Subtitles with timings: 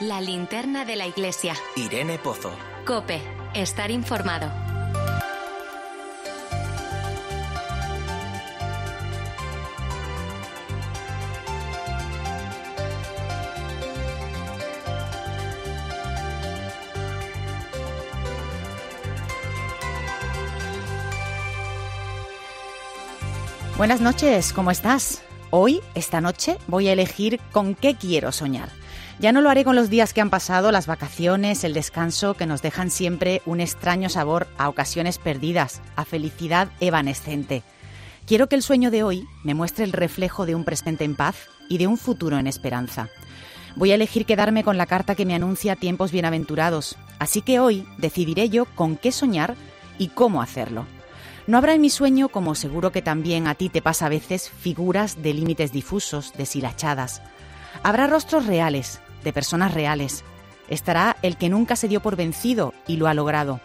[0.00, 1.54] La linterna de la iglesia.
[1.74, 2.52] Irene Pozo.
[2.84, 3.18] Cope,
[3.54, 4.52] estar informado.
[23.78, 25.22] Buenas noches, ¿cómo estás?
[25.48, 28.68] Hoy, esta noche, voy a elegir con qué quiero soñar.
[29.18, 32.44] Ya no lo haré con los días que han pasado, las vacaciones, el descanso, que
[32.44, 37.62] nos dejan siempre un extraño sabor a ocasiones perdidas, a felicidad evanescente.
[38.26, 41.36] Quiero que el sueño de hoy me muestre el reflejo de un presente en paz
[41.70, 43.08] y de un futuro en esperanza.
[43.74, 47.86] Voy a elegir quedarme con la carta que me anuncia tiempos bienaventurados, así que hoy
[47.96, 49.54] decidiré yo con qué soñar
[49.98, 50.84] y cómo hacerlo.
[51.46, 54.50] No habrá en mi sueño, como seguro que también a ti te pasa a veces,
[54.50, 57.22] figuras de límites difusos, deshilachadas.
[57.82, 60.22] Habrá rostros reales, de personas reales.
[60.68, 63.60] Estará el que nunca se dio por vencido y lo ha logrado,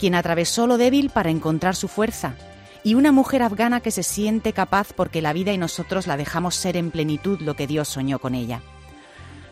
[0.00, 2.34] quien atravesó lo débil para encontrar su fuerza,
[2.82, 6.56] y una mujer afgana que se siente capaz porque la vida y nosotros la dejamos
[6.56, 8.60] ser en plenitud lo que Dios soñó con ella.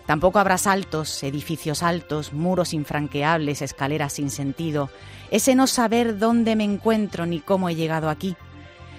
[0.05, 4.90] Tampoco habrá saltos, edificios altos, muros infranqueables, escaleras sin sentido,
[5.30, 8.36] ese no saber dónde me encuentro ni cómo he llegado aquí.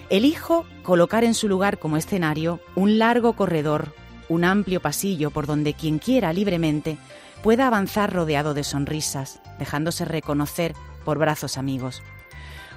[0.10, 3.94] Elijo colocar en su lugar como escenario un largo corredor,
[4.34, 6.98] un amplio pasillo por donde quien quiera libremente
[7.42, 10.74] pueda avanzar rodeado de sonrisas, dejándose reconocer
[11.06, 12.02] por brazos amigos.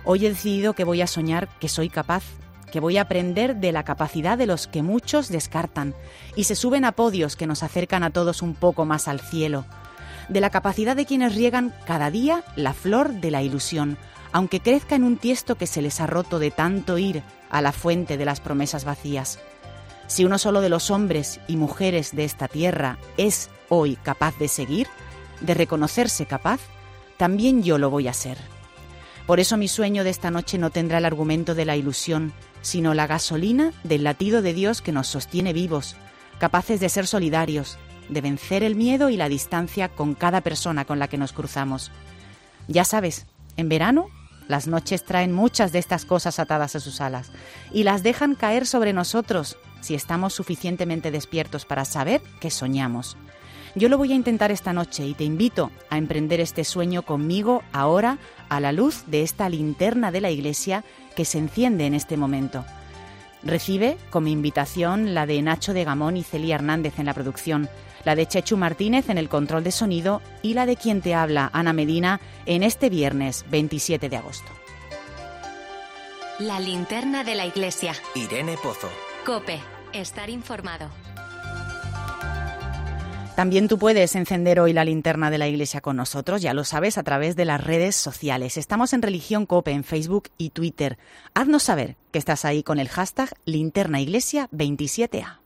[0.04, 2.24] Hoy he decidido que voy a soñar que soy capaz
[2.70, 5.94] que voy a aprender de la capacidad de los que muchos descartan
[6.34, 9.64] y se suben a podios que nos acercan a todos un poco más al cielo,
[10.28, 13.96] de la capacidad de quienes riegan cada día la flor de la ilusión,
[14.32, 17.72] aunque crezca en un tiesto que se les ha roto de tanto ir a la
[17.72, 19.38] fuente de las promesas vacías.
[20.06, 24.48] Si uno solo de los hombres y mujeres de esta tierra es hoy capaz de
[24.48, 24.86] seguir,
[25.40, 26.60] de reconocerse capaz,
[27.16, 28.38] también yo lo voy a ser.
[29.26, 32.32] Por eso mi sueño de esta noche no tendrá el argumento de la ilusión,
[32.62, 35.96] sino la gasolina del latido de Dios que nos sostiene vivos,
[36.38, 37.76] capaces de ser solidarios,
[38.08, 41.90] de vencer el miedo y la distancia con cada persona con la que nos cruzamos.
[42.68, 43.26] Ya sabes,
[43.56, 44.06] en verano
[44.46, 47.32] las noches traen muchas de estas cosas atadas a sus alas
[47.72, 53.16] y las dejan caer sobre nosotros si estamos suficientemente despiertos para saber que soñamos.
[53.76, 57.62] Yo lo voy a intentar esta noche y te invito a emprender este sueño conmigo
[57.72, 60.82] ahora a la luz de esta linterna de la iglesia
[61.14, 62.64] que se enciende en este momento.
[63.42, 67.68] Recibe como invitación la de Nacho de Gamón y Celia Hernández en la producción,
[68.04, 71.50] la de Chechu Martínez en el control de sonido y la de quien te habla,
[71.52, 74.50] Ana Medina, en este viernes 27 de agosto.
[76.38, 77.94] La linterna de la iglesia.
[78.14, 78.88] Irene Pozo.
[79.24, 79.60] Cope,
[80.00, 80.88] estar informado.
[83.36, 86.96] También tú puedes encender hoy la linterna de la iglesia con nosotros, ya lo sabes,
[86.96, 88.56] a través de las redes sociales.
[88.56, 90.96] Estamos en Religión Cope en Facebook y Twitter.
[91.34, 95.45] Haznos saber que estás ahí con el hashtag linternaiglesia27a.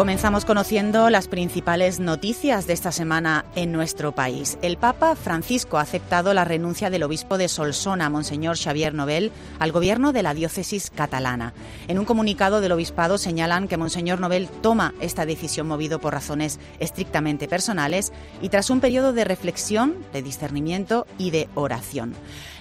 [0.00, 4.56] Comenzamos conociendo las principales noticias de esta semana en nuestro país.
[4.62, 9.72] El Papa Francisco ha aceptado la renuncia del obispo de Solsona, Monseñor Xavier Nobel, al
[9.72, 11.52] gobierno de la diócesis catalana.
[11.86, 16.60] En un comunicado del obispado señalan que Monseñor Nobel toma esta decisión movido por razones
[16.78, 22.14] estrictamente personales y tras un periodo de reflexión, de discernimiento y de oración.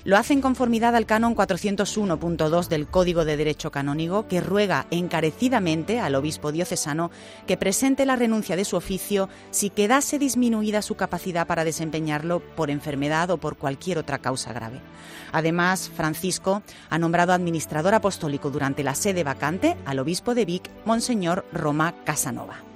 [0.06, 6.00] Lo hace en conformidad al canon 401.2 del Código de Derecho Canónico, que ruega encarecidamente
[6.00, 7.12] al obispo diocesano
[7.48, 12.70] que presente la renuncia de su oficio si quedase disminuida su capacidad para desempeñarlo por
[12.70, 14.82] enfermedad o por cualquier otra causa grave.
[15.32, 21.46] Además, Francisco ha nombrado administrador apostólico durante la sede vacante al obispo de Vic, Monseñor
[21.52, 22.69] Roma Casanova.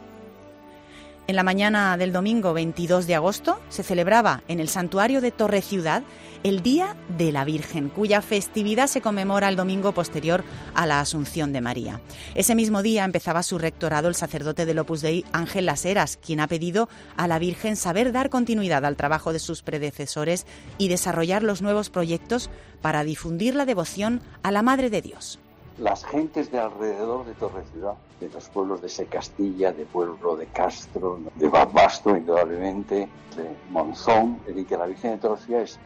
[1.25, 5.61] En la mañana del domingo 22 de agosto se celebraba en el santuario de Torre
[5.61, 6.03] Ciudad
[6.43, 10.43] el Día de la Virgen, cuya festividad se conmemora el domingo posterior
[10.75, 12.01] a la Asunción de María.
[12.35, 16.41] Ese mismo día empezaba su rectorado el sacerdote del Opus Dei Ángel Las Heras, quien
[16.41, 20.45] ha pedido a la Virgen saber dar continuidad al trabajo de sus predecesores
[20.77, 22.49] y desarrollar los nuevos proyectos
[22.81, 25.39] para difundir la devoción a la Madre de Dios
[25.77, 30.45] las gentes de alrededor de Torre Ciudad, de los pueblos de Secastilla, de Pueblo de
[30.47, 35.79] Castro, de Basto, indudablemente, de Monzón, y que la Virgen de Torre Ciudad es,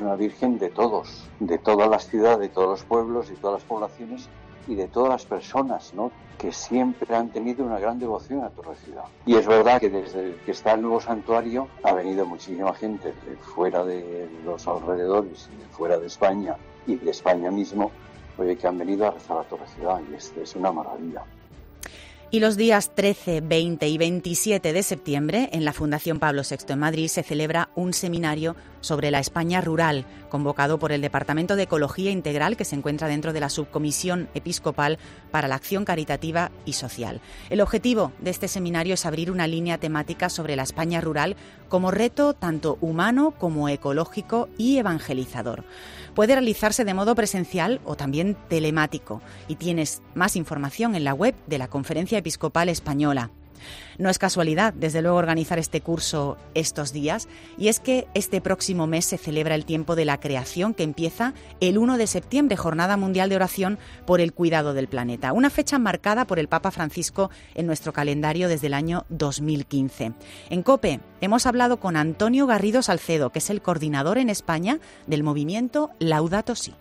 [0.00, 3.68] una Virgen de todos, de todas las ciudades, de todos los pueblos y todas las
[3.68, 4.28] poblaciones,
[4.66, 6.10] y de todas las personas, ¿no?
[6.38, 9.04] que siempre han tenido una gran devoción a Torre Ciudad.
[9.24, 13.36] Y es verdad que desde que está el nuevo santuario ha venido muchísima gente de
[13.36, 16.56] fuera de los alrededores de fuera de España
[16.86, 17.90] y de España mismo,
[18.38, 21.22] oye, que han venido a rezar a Torre Ciudad y es, es una maravilla.
[22.30, 26.78] Y los días 13, 20 y 27 de septiembre, en la Fundación Pablo VI en
[26.80, 28.56] Madrid, se celebra un seminario
[28.86, 33.32] sobre la España rural, convocado por el Departamento de Ecología Integral, que se encuentra dentro
[33.32, 34.98] de la Subcomisión Episcopal
[35.30, 37.20] para la Acción Caritativa y Social.
[37.50, 41.36] El objetivo de este seminario es abrir una línea temática sobre la España rural
[41.68, 45.64] como reto tanto humano como ecológico y evangelizador
[46.16, 51.34] puede realizarse de modo presencial o también telemático y tienes más información en la web
[51.46, 53.30] de la Conferencia Episcopal Española.
[53.98, 58.86] No es casualidad, desde luego, organizar este curso estos días, y es que este próximo
[58.86, 62.96] mes se celebra el tiempo de la creación que empieza el 1 de septiembre, Jornada
[62.96, 67.30] Mundial de Oración por el Cuidado del Planeta, una fecha marcada por el Papa Francisco
[67.54, 70.12] en nuestro calendario desde el año 2015.
[70.50, 75.22] En COPE hemos hablado con Antonio Garrido Salcedo, que es el coordinador en España del
[75.22, 76.74] movimiento Laudato Si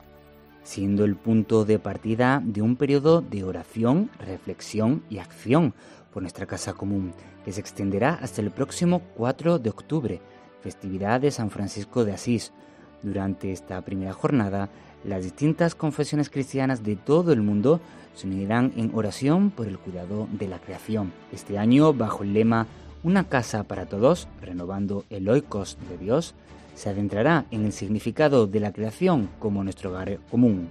[0.66, 5.74] siendo el punto de partida de un periodo de oración, reflexión y acción
[6.16, 7.12] por nuestra casa común,
[7.44, 10.22] que se extenderá hasta el próximo 4 de octubre,
[10.62, 12.54] festividad de San Francisco de Asís.
[13.02, 14.70] Durante esta primera jornada,
[15.04, 17.82] las distintas confesiones cristianas de todo el mundo
[18.16, 21.12] se unirán en oración por el cuidado de la creación.
[21.34, 22.66] Este año, bajo el lema
[23.04, 26.34] Una casa para todos, renovando el oikos de Dios,
[26.76, 30.70] se adentrará en el significado de la creación como nuestro hogar común.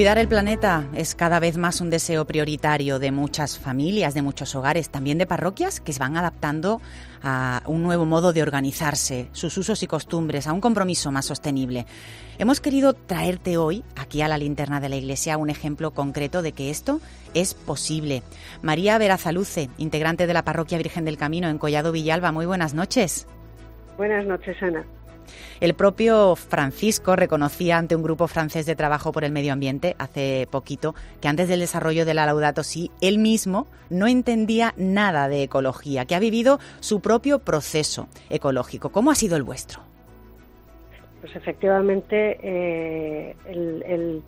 [0.00, 4.54] Cuidar el planeta es cada vez más un deseo prioritario de muchas familias, de muchos
[4.54, 6.80] hogares, también de parroquias que se van adaptando
[7.22, 11.84] a un nuevo modo de organizarse, sus usos y costumbres, a un compromiso más sostenible.
[12.38, 16.52] Hemos querido traerte hoy, aquí a la linterna de la iglesia, un ejemplo concreto de
[16.52, 17.02] que esto
[17.34, 18.22] es posible.
[18.62, 23.26] María Verazaluce, integrante de la Parroquia Virgen del Camino en Collado Villalba, muy buenas noches.
[23.98, 24.82] Buenas noches, Ana.
[25.60, 30.48] El propio Francisco reconocía ante un grupo francés de trabajo por el medio ambiente hace
[30.50, 35.42] poquito que antes del desarrollo de la Laudato Si, él mismo no entendía nada de
[35.42, 38.90] ecología, que ha vivido su propio proceso ecológico.
[38.90, 39.80] ¿Cómo ha sido el vuestro?
[41.20, 44.22] Pues efectivamente, eh, el,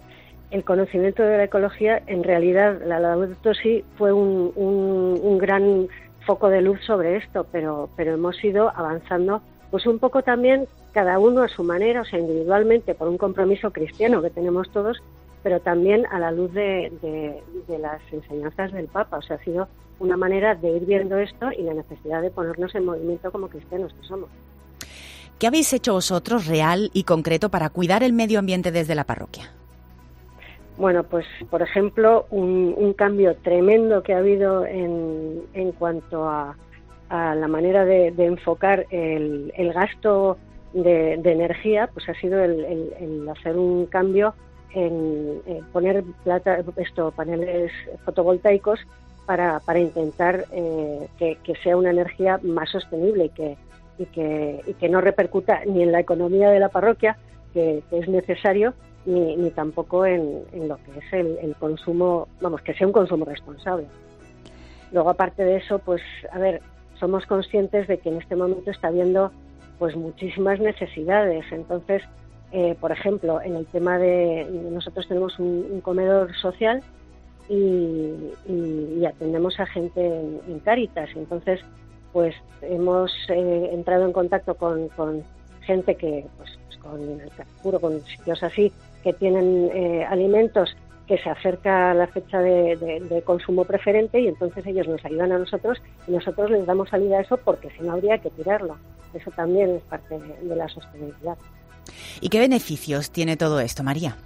[0.65, 5.89] conocimiento de la ecología, en realidad, la Laudato Si fue un, un gran
[6.27, 11.19] foco de luz sobre esto, pero, pero hemos ido avanzando pues un poco también cada
[11.19, 15.03] uno a su manera, o sea, individualmente por un compromiso cristiano que tenemos todos,
[15.43, 19.19] pero también a la luz de, las enseñanzas del Papa.
[19.19, 19.69] O sea, ha sido
[19.99, 23.93] una manera de ir viendo esto y la necesidad de ponernos en movimiento como cristianos
[23.95, 24.29] que somos.
[25.39, 29.51] ¿Qué habéis hecho vosotros real y concreto para cuidar el medio ambiente desde la parroquia?
[30.77, 36.57] Bueno, pues por ejemplo, un, cambio tremendo que ha habido en, en cuanto a
[37.13, 40.39] a la manera de, enfocar el, gasto
[40.73, 44.35] de, energía, pues ha sido el, hacer un cambio
[44.75, 45.41] en,
[45.73, 47.73] poner plata, esto, paneles
[48.05, 48.81] fotovoltaicos
[49.27, 53.57] para, para intentar eh, que, sea una energía más sostenible y que,
[53.99, 57.17] y que, y que no repercuta ni en la economía de la parroquia,
[57.53, 58.75] que, es necesario,
[59.05, 62.93] ni, ni tampoco en, en, lo que es el, el, consumo, vamos, que sea un
[62.93, 63.87] consumo responsable.
[64.91, 66.63] Luego, aparte de eso, pues, a ver,
[66.99, 69.33] somos conscientes de que en este momento está habiendo
[69.83, 71.45] pues muchísimas necesidades.
[71.51, 72.03] Entonces,
[72.53, 76.85] eh, por ejemplo, en el tema de nosotros tenemos un, comedor social
[77.49, 80.07] y, atendemos a gente
[80.47, 81.11] en, Cáritas.
[81.17, 81.63] Entonces,
[82.13, 84.89] pues hemos eh, entrado en contacto con,
[85.63, 88.73] gente que, pues, pues con el Carrefour, con sitios así,
[89.03, 90.77] que tienen eh, alimentos
[91.09, 95.39] que se acerca a la fecha de, consumo preferente y entonces ellos nos ayudan a
[95.39, 98.77] nosotros y nosotros les damos salida a eso porque si no habría que tirarlo.
[99.15, 101.37] Eso también es parte de la sostenibilidad.
[102.21, 104.17] ¿Y qué beneficios tiene todo esto, María?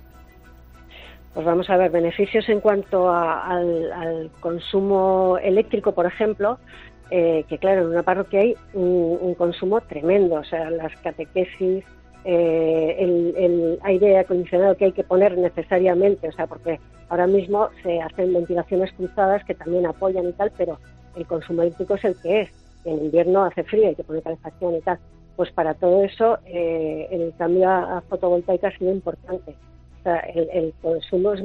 [1.37, 6.59] Pues vamos a ver, beneficios en cuanto al, consumo eléctrico, por ejemplo,
[7.11, 11.85] eh, que claro, en una parroquia hay un, consumo tremendo, o sea, las catequesis,
[12.25, 18.01] eh, el, aire acondicionado que hay que poner necesariamente, o sea, porque ahora mismo se
[18.01, 20.79] hacen ventilaciones cruzadas que también apoyan y tal, pero
[21.17, 22.66] el consumo eléctrico es el que es.
[22.87, 24.99] En invierno hace frío, hay que poner calefacción y tal.
[25.37, 29.55] pues para todo eso eh, el cambio a, fotovoltaica ha sido importante.
[30.35, 31.43] El, consumo es,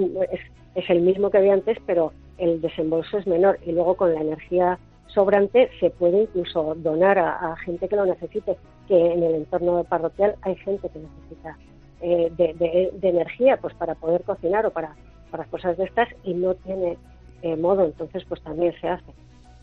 [0.76, 4.22] es, el mismo que había antes, pero el desembolso es menor y luego con la
[4.22, 4.78] energía
[5.14, 8.58] sobrante se puede incluso donar a, gente que lo necesite,
[8.88, 11.58] que en el entorno parroquial hay gente que necesita
[12.02, 14.96] eh, de, energía pues para poder cocinar o para,
[15.30, 16.98] para cosas de estas y no tiene
[17.42, 19.12] eh, modo, entonces pues también se hace.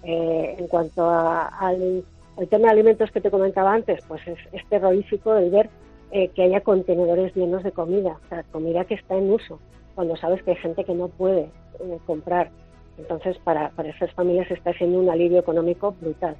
[0.02, 2.04] En cuanto al
[2.38, 4.38] el tema de alimentos que te comentaba antes, pues es,
[4.68, 5.68] terrorífico el ver
[6.12, 9.58] eh, que haya contenedores llenos de comida, o sea, comida que está en uso,
[9.94, 11.50] cuando sabes que hay gente que no puede
[11.80, 12.50] eh, comprar.
[12.96, 16.36] Entonces, para, para esas familias está siendo un alivio económico brutal.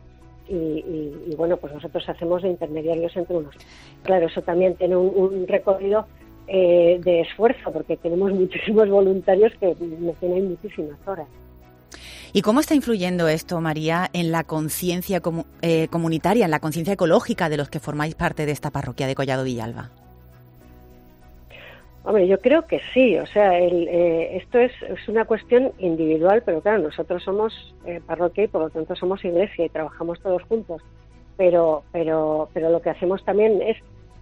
[0.51, 3.55] Y, bueno, pues nosotros hacemos de intermediarios entre unos.
[4.03, 6.07] Claro, eso también tiene un, recorrido
[6.47, 11.27] eh, de esfuerzo, porque tenemos muchísimos voluntarios que nos tienen muchísimas horas.
[12.33, 15.23] ¿Y cómo está influyendo esto, María, en la conciencia
[15.63, 19.15] eh, comunitaria, en la conciencia ecológica de los que formáis parte de esta parroquia de
[19.15, 19.91] Collado Villalba?
[22.05, 23.17] Hombre, yo creo que sí.
[23.19, 24.73] O sea, eh, esto es,
[25.09, 29.65] una cuestión individual, pero claro, nosotros somos eh, parroquia y por lo tanto somos iglesia
[29.65, 30.83] y trabajamos todos juntos.
[31.39, 33.77] Pero, pero, pero lo que hacemos también es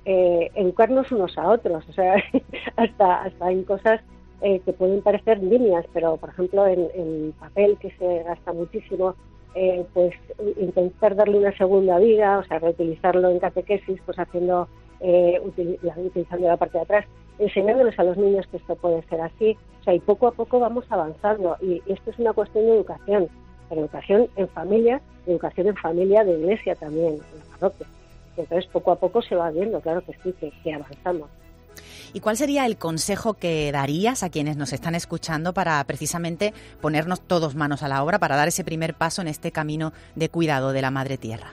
[0.04, 1.84] educarnos unos a otros.
[1.88, 2.14] O sea,
[2.76, 4.00] hasta, hasta en cosas
[4.42, 9.14] eh, que pueden parecer líneas, pero por ejemplo en, papel que se gasta muchísimo,
[9.54, 10.14] eh, pues
[10.60, 14.68] intentar darle una segunda vida, o sea, reutilizarlo en catequesis, pues haciendo,
[15.00, 17.06] eh, utilizando la parte de atrás,
[17.38, 20.60] enseñándoles a los niños que esto puede ser así, o sea, y poco a poco
[20.60, 23.28] vamos avanzando, y, esto es una cuestión de educación,
[23.70, 27.86] educación en familia, educación en familia de iglesia también, en la parroquia.
[28.36, 31.30] Entonces, poco a poco se va viendo, claro que sí, que avanzamos.
[32.12, 37.20] ¿Y cuál sería el consejo que darías a quienes nos están escuchando para precisamente ponernos
[37.20, 40.72] todos manos a la obra, para dar ese primer paso en este camino de cuidado
[40.72, 41.52] de la Madre Tierra?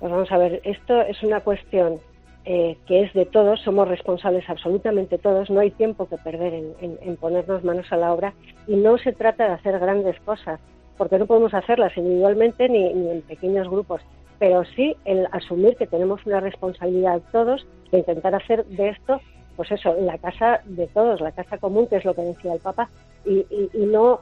[0.00, 2.00] Pues vamos a ver, esto es una cuestión
[2.44, 7.16] eh, que es de todos, somos responsables absolutamente todos, no hay tiempo que perder en,
[7.18, 8.34] ponernos manos a la obra
[8.66, 10.58] y no se trata de hacer grandes cosas,
[10.98, 14.02] porque no podemos hacerlas individualmente ni en pequeños grupos,
[14.42, 19.20] pero sí el asumir que tenemos una responsabilidad todos de intentar hacer de esto,
[19.54, 22.58] pues eso, la casa de todos, la casa común, que es lo que decía el
[22.58, 22.90] Papa,
[23.24, 24.18] y, no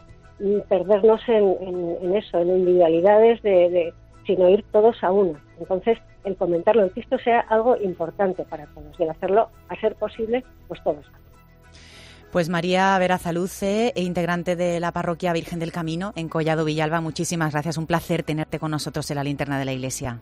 [0.69, 3.95] perdernos en, eso, en individualidades, de,
[4.27, 5.43] sino ir todos a una.
[5.59, 9.77] Entonces, el comentarlo, el que esto sea algo importante para todos y el hacerlo, a
[9.77, 11.07] ser posible, pues todos.
[12.33, 17.53] Pues María Verazaluce, e integrante de la Parroquia Virgen del Camino en Collado Villalba, muchísimas
[17.53, 17.77] gracias.
[17.77, 20.21] Un placer tenerte con nosotros en la linterna de la Iglesia.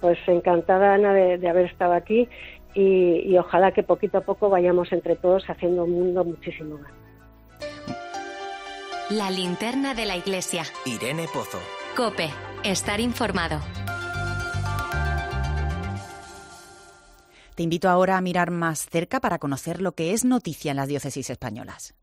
[0.00, 2.28] Pues encantada, Ana, de, haber estado aquí
[2.74, 6.92] y, ojalá que poquito a poco vayamos entre todos haciendo un mundo muchísimo más.
[9.10, 10.64] La linterna de la iglesia.
[10.84, 11.60] Irene Pozo.
[11.96, 12.28] Cope,
[12.64, 13.60] estar informado.
[17.56, 20.88] Te invito ahora a mirar más cerca para conocer lo que es noticia en las
[20.88, 21.94] diócesis españolas.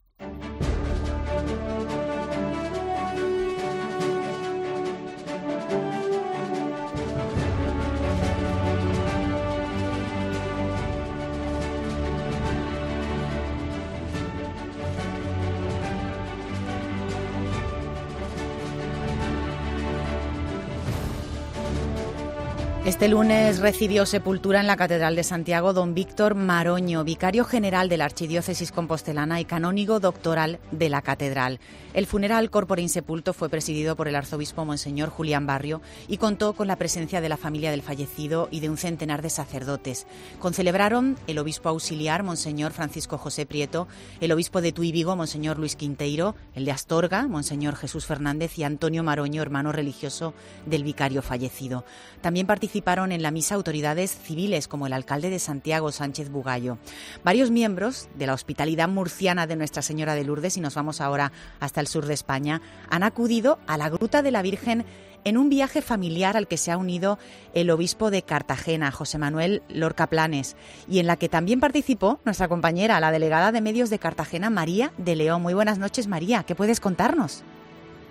[22.85, 27.95] Este lunes recibió sepultura en la Catedral de Santiago don Víctor Maroño, vicario general de
[27.95, 31.61] la Archidiócesis Compostelana y canónigo doctoral de la Catedral.
[31.93, 36.67] El funeral corpore insepulto fue presidido por el arzobispo Monseñor Julián Barrio y contó con
[36.67, 40.05] la presencia de la familia del fallecido y de un centenar de sacerdotes.
[40.39, 43.87] Concelebraron el obispo auxiliar Monseñor Francisco José Prieto,
[44.19, 48.63] el obispo de Tuy Vigo Monseñor Luis Quinteiro, el de Astorga Monseñor Jesús Fernández y
[48.65, 50.33] Antonio Maroño, hermano religioso
[50.65, 51.85] del vicario fallecido.
[52.19, 56.79] También participaron en la misa autoridades civiles como el alcalde de Santiago, Sánchez Bugallo.
[57.23, 61.31] Varios miembros de la hospitalidad murciana de Nuestra Señora de Lourdes, y nos vamos ahora
[61.59, 64.85] hasta el sur de España, han acudido a la Gruta de la Virgen
[65.23, 67.19] en un viaje familiar al que se ha unido
[67.53, 70.55] el obispo de Cartagena, José Manuel Lorca Planes,
[70.89, 74.91] y en la que también participó nuestra compañera, la delegada de medios de Cartagena, María
[74.97, 75.43] de León.
[75.43, 76.43] Muy buenas noches, María.
[76.43, 77.43] ¿Qué puedes contarnos?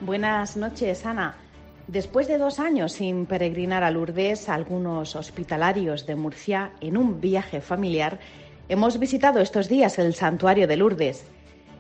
[0.01, 1.37] Buenas noches, Ana.
[1.89, 7.61] Después de dos años sin peregrinar a Lourdes, algunos hospitalarios de Murcia, en un viaje
[7.61, 8.21] familiar,
[8.69, 11.27] hemos visitado estos días el santuario de Lourdes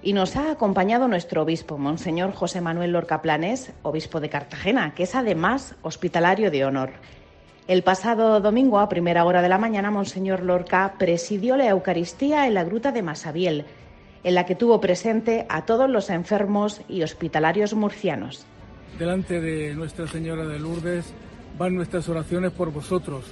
[0.02, 5.04] y nos ha acompañado nuestro obispo, Monseñor José Manuel Lorca Planes, obispo de Cartagena, que
[5.04, 6.90] es además hospitalario de honor.
[7.68, 12.54] El pasado domingo, a primera hora de la mañana, Monseñor Lorca presidió la Eucaristía en
[12.54, 13.66] la gruta de Masabiel,
[14.24, 18.46] en la que tuvo presente a todos los enfermos y hospitalarios murcianos
[18.98, 21.12] delante de Nuestra Señora de Lourdes
[21.58, 23.24] van nuestras oraciones por vosotros,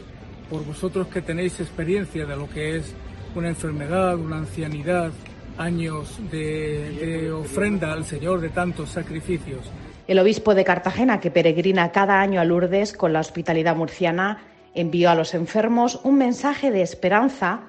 [0.49, 2.95] por vosotros que tenéis experiencia de lo que es
[3.35, 5.13] una enfermedad, una ancianidad,
[5.59, 9.61] años de, ofrenda al Señor de tantos sacrificios.
[10.09, 14.39] El obispo de Cartagena, que peregrina cada año a Lourdes con la hospitalidad murciana,
[14.75, 17.61] envió a los enfermos un mensaje de esperanza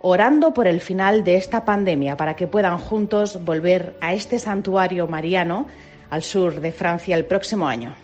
[0.00, 5.06] orando por el final de esta pandemia para que puedan juntos volver a este santuario
[5.06, 5.66] mariano
[6.12, 7.94] al sur de Francia el próximo año.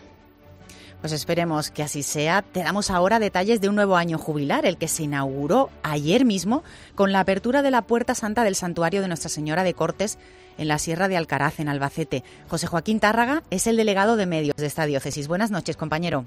[1.02, 2.40] Pues esperemos que así sea.
[2.40, 6.64] Te damos ahora detalles de un nuevo año jubilar, el que se inauguró ayer mismo
[6.94, 10.18] con la apertura de la Puerta Santa del Santuario de Nuestra Señora de Cortes
[10.56, 12.24] en la Sierra de Alcaraz, en Albacete.
[12.48, 15.28] José Joaquín Tárraga es el delegado de medios de esta diócesis.
[15.28, 16.24] Buenas noches, compañero.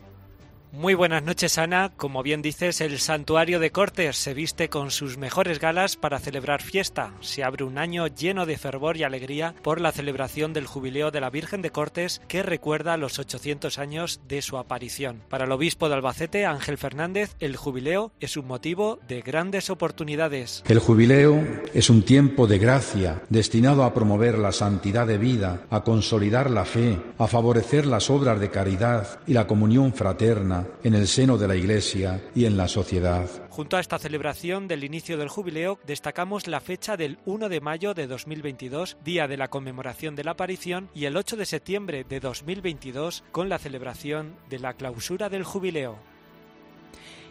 [0.73, 1.91] Muy buenas noches, Ana.
[1.97, 6.61] Como bien dices, el santuario de Cortes se viste con sus mejores galas para celebrar
[6.61, 7.11] fiesta.
[7.19, 11.19] Se abre un año lleno de fervor y alegría por la celebración del jubileo de
[11.19, 15.21] la Virgen de Cortes que recuerda los 800 años de su aparición.
[15.27, 20.63] Para el obispo de Albacete, Ángel Fernández, el jubileo es un motivo de grandes oportunidades.
[20.69, 25.83] El jubileo es un tiempo de gracia destinado a promover la santidad de vida, a
[25.83, 31.07] consolidar la fe, a favorecer las obras de caridad y la comunión fraterna en el
[31.07, 33.29] seno de la Iglesia y en la sociedad.
[33.49, 37.93] Junto a esta celebración del inicio del jubileo, destacamos la fecha del 1 de mayo
[37.93, 42.19] de 2022, día de la conmemoración de la aparición, y el 8 de septiembre de
[42.19, 46.10] 2022, con la celebración de la clausura del jubileo.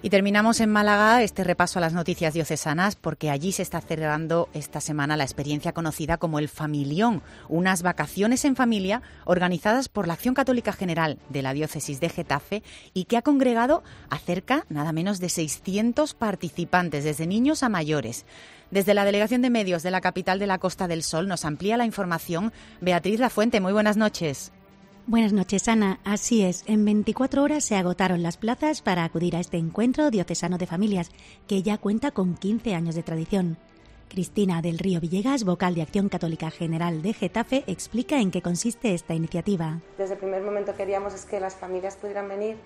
[0.03, 4.49] Y terminamos en Málaga este repaso a las noticias diocesanas porque allí se está celebrando
[4.55, 10.15] esta semana la experiencia conocida como el Familión, unas vacaciones en familia organizadas por la
[10.15, 12.63] Acción Católica General de la Diócesis de Getafe
[12.95, 18.25] y que ha congregado a cerca nada menos de 600 participantes, desde niños a mayores.
[18.71, 21.77] Desde la Delegación de Medios de la capital de la Costa del Sol nos amplía
[21.77, 23.61] la información Beatriz Lafuente.
[23.61, 24.51] Muy buenas noches.
[25.11, 25.99] Buenas noches, Ana.
[26.05, 30.57] Así es, en 24 horas se agotaron las plazas para acudir a este encuentro diocesano
[30.57, 31.11] de familias,
[31.49, 33.59] que ya cuenta con 15 años de tradición.
[34.09, 38.95] Cristina del Río Villegas, vocal de Acción Católica General de Getafe, explica en qué consiste
[38.95, 39.81] esta iniciativa.
[39.99, 42.57] Desde el primer momento queríamos es que las familias pudieran venir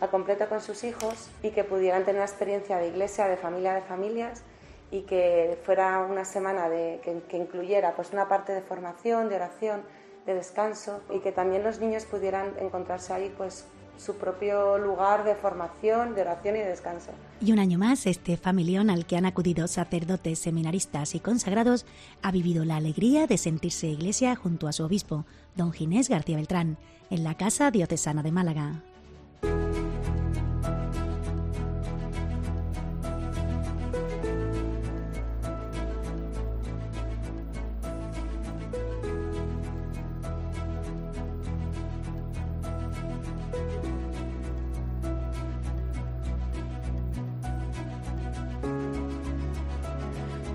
[0.00, 3.74] a completo con sus hijos y que pudieran tener una experiencia de iglesia, de familia
[3.74, 4.42] de familias
[4.90, 9.82] y que fuera una semana que, que incluyera pues una parte de formación, de oración,
[10.26, 13.64] de descanso y que también los niños pudieran encontrarse ahí pues
[14.00, 17.10] su propio lugar de formación, de oración y de descanso.
[17.40, 21.84] Y un año más, este familión al que han acudido sacerdotes, seminaristas y consagrados
[22.22, 26.78] ha vivido la alegría de sentirse iglesia junto a su obispo, don Ginés García Beltrán,
[27.10, 28.82] en la Casa Diocesana de Málaga.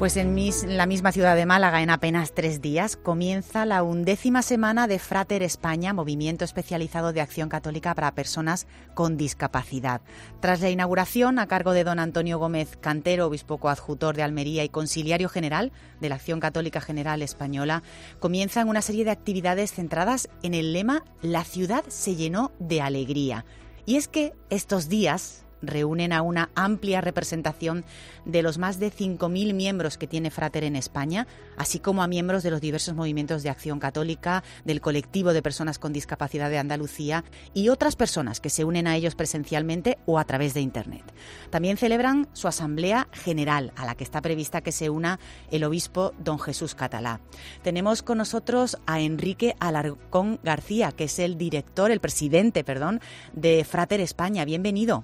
[0.05, 4.85] Pues en, la misma ciudad de Málaga, en apenas tres días, comienza la undécima semana
[4.87, 10.01] de Frater España, movimiento especializado de acción católica para personas con discapacidad.
[10.41, 14.69] Tras la inauguración, a cargo de don Antonio Gómez Cantero, obispo coadjutor de Almería y
[14.69, 17.81] conciliario general de la Acción Católica General Española,
[18.19, 23.43] comienzan una serie de actividades centradas en el lema La ciudad se llenó de alegría.
[23.87, 27.85] Y es que estos días, reúnen a una amplia representación
[28.25, 32.43] de los más de 5.000 miembros que tiene Frater en España, así como a miembros
[32.43, 37.23] de los diversos movimientos de acción católica, del colectivo de personas con discapacidad de Andalucía
[37.53, 41.03] y otras personas que se unen a ellos presencialmente o a través de Internet.
[41.49, 45.19] También celebran su asamblea general, a la que está prevista que se una
[45.51, 47.21] el obispo don Jesús Catalá.
[47.63, 52.99] Tenemos con nosotros a Enrique Alarcón García, que es el director, el presidente, perdón,
[53.33, 54.45] de Frater España.
[54.45, 55.03] Bienvenido.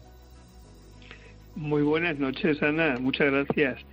[1.55, 2.97] Muy buenas noches, Ana.
[2.99, 3.85] Muchas gracias.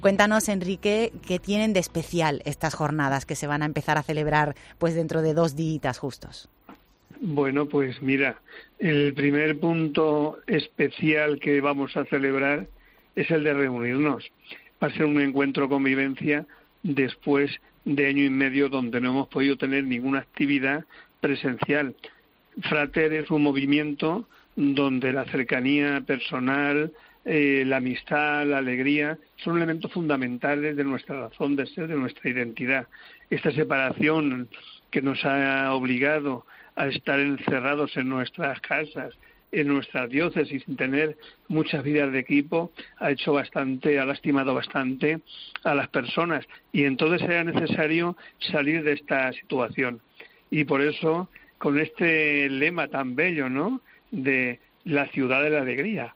[0.00, 4.54] Cuéntanos, Enrique, qué tienen de especial estas jornadas que se van a empezar a celebrar
[4.78, 6.48] pues dentro de dos días justos.
[7.20, 8.40] Bueno, pues mira,
[8.78, 12.66] el primer punto especial que vamos a celebrar
[13.14, 14.30] es el de reunirnos.
[14.82, 16.46] Va a ser un encuentro convivencia
[16.82, 17.50] después
[17.84, 20.84] de año y medio donde no hemos podido tener ninguna actividad
[21.20, 21.94] presencial.
[22.62, 26.92] Frater es un movimiento donde la cercanía personal,
[27.24, 32.30] eh, la amistad, la alegría, son elementos fundamentales de nuestra razón de ser, de nuestra
[32.30, 32.86] identidad.
[33.30, 34.48] Esta separación
[34.90, 36.44] que nos ha obligado
[36.76, 39.14] a estar encerrados en nuestras casas,
[39.52, 41.16] en nuestras diócesis, sin tener
[41.48, 45.20] muchas vidas de equipo, ha hecho bastante, ha lastimado bastante
[45.62, 46.46] a las personas.
[46.72, 50.00] Y entonces era necesario salir de esta situación.
[50.50, 53.82] Y por eso, con este lema tan bello, ¿no?
[54.12, 56.14] De la ciudad de la alegría.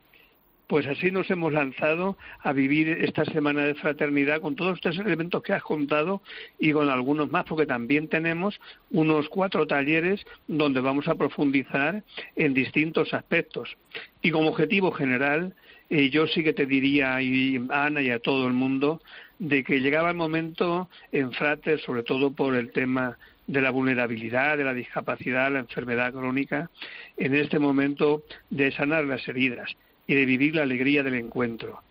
[0.67, 5.41] Pues así nos hemos lanzado a vivir esta semana de fraternidad con todos estos elementos
[5.41, 6.21] que has contado
[6.59, 8.59] y con algunos más, porque también tenemos
[8.91, 12.03] unos cuatro talleres donde vamos a profundizar
[12.35, 13.77] en distintos aspectos.
[14.21, 15.55] Y como objetivo general,
[15.89, 19.01] eh, yo sí que te diría a Ana y a todo el mundo
[19.39, 24.57] de que llegaba el momento en Frater, sobre todo por el tema de la vulnerabilidad,
[24.57, 26.69] de la discapacidad, la enfermedad crónica,
[27.15, 31.81] en este momento de sanar las heridas y de vivir la alegría del encuentro.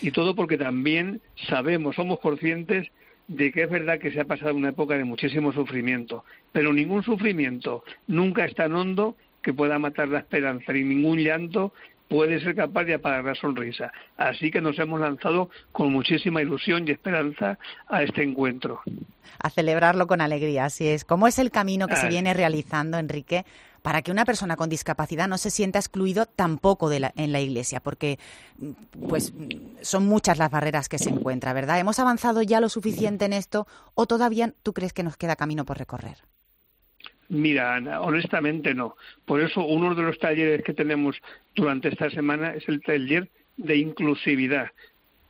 [0.00, 2.88] Y todo porque también sabemos, somos conscientes
[3.28, 7.02] de que es verdad que se ha pasado una época de muchísimo sufrimiento, pero ningún
[7.02, 11.72] sufrimiento nunca es tan hondo que pueda matar la esperanza, ni ningún llanto
[12.10, 13.92] puede ser capaz de apagar la sonrisa.
[14.16, 17.56] Así que nos hemos lanzado con muchísima ilusión y esperanza
[17.88, 18.80] a este encuentro.
[19.38, 21.04] A celebrarlo con alegría, así es.
[21.04, 23.44] ¿Cómo es el camino que se viene realizando, Enrique,
[23.82, 27.78] para que una persona con discapacidad no se sienta excluido tampoco de en la Iglesia,
[27.78, 28.18] porque
[29.08, 29.32] pues
[29.80, 31.78] son muchas las barreras que se encuentra, ¿verdad?
[31.78, 35.64] ¿Hemos avanzado ya lo suficiente en esto o todavía tú crees que nos queda camino
[35.64, 36.18] por recorrer?
[37.30, 38.96] Mira, Ana, honestamente no.
[39.24, 41.16] Por eso uno de los talleres que tenemos
[41.54, 44.72] durante esta semana es el taller de inclusividad,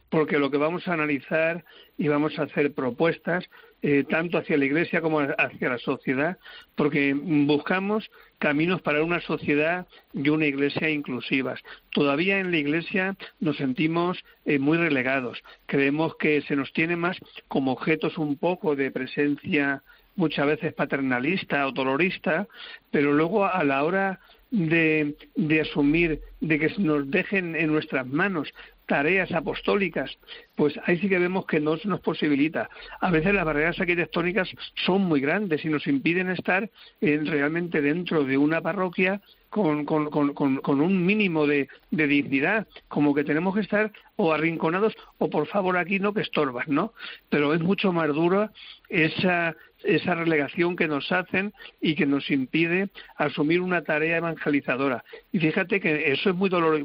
[0.08, 1.62] porque lo que vamos a analizar
[1.98, 3.44] y vamos a hacer propuestas
[3.82, 6.38] eh, tanto hacia la Iglesia como hacia la sociedad,
[6.74, 11.60] porque buscamos caminos para una sociedad y una Iglesia inclusivas.
[11.90, 15.42] Todavía en la Iglesia nos sentimos eh, muy relegados.
[15.66, 19.82] Creemos que se nos tiene más como objetos un poco de presencia
[20.20, 22.46] muchas veces paternalista o dolorista,
[22.90, 28.52] pero luego a la hora de, de, asumir, de que nos dejen en nuestras manos
[28.86, 30.18] tareas apostólicas,
[30.56, 32.68] pues ahí sí que vemos que no se nos posibilita.
[33.00, 34.48] A veces las barreras arquitectónicas
[34.84, 36.68] son muy grandes y nos impiden estar
[37.00, 43.24] realmente dentro de una parroquia con, con, con, con un mínimo de, dignidad, como que
[43.24, 46.92] tenemos que estar o arrinconados o por favor aquí no que estorbas, ¿no?
[47.28, 48.52] Pero es mucho más dura
[48.88, 55.04] esa, esa relegación que nos hacen y que nos impide asumir una tarea evangelizadora.
[55.32, 56.84] Y fíjate que eso es muy dolor,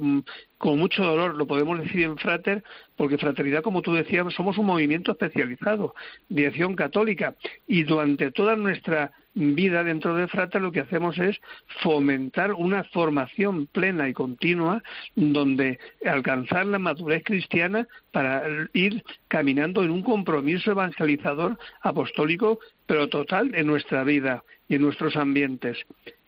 [0.57, 2.63] con mucho dolor, lo podemos decir en Frater,
[2.95, 5.93] porque Fraternidad, como tú decías, somos un movimiento especializado
[6.29, 7.35] de acción católica
[7.67, 11.39] y durante toda nuestra vida dentro de Frater lo que hacemos es
[11.83, 14.81] fomentar una formación plena y continua
[15.15, 18.43] donde alcanzar la madurez cristiana para
[18.73, 25.15] ir caminando en un compromiso evangelizador apostólico pero total en nuestra vida y en nuestros
[25.15, 25.77] ambientes.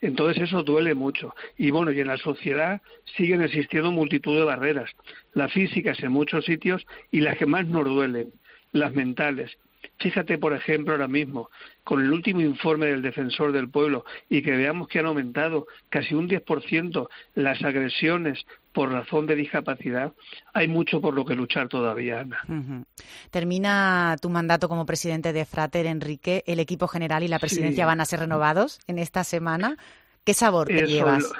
[0.01, 1.33] Entonces eso duele mucho.
[1.57, 2.81] Y bueno, y en la sociedad
[3.15, 4.91] siguen existiendo multitud de barreras,
[5.33, 8.33] las físicas en muchos sitios y las que más nos duelen,
[8.73, 9.57] las mentales.
[9.99, 11.49] Fíjate, por ejemplo, ahora mismo,
[11.83, 16.13] con el último informe del Defensor del Pueblo y que veamos que han aumentado casi
[16.13, 20.13] un 10% las agresiones por razón de discapacidad,
[20.53, 22.85] hay mucho por lo que luchar todavía, Ana.
[23.31, 26.43] Termina tu mandato como presidente de Frater, Enrique.
[26.45, 29.77] ¿El equipo general y la presidencia van a ser renovados en esta semana?
[30.23, 31.31] ¿Qué sabor te llevas?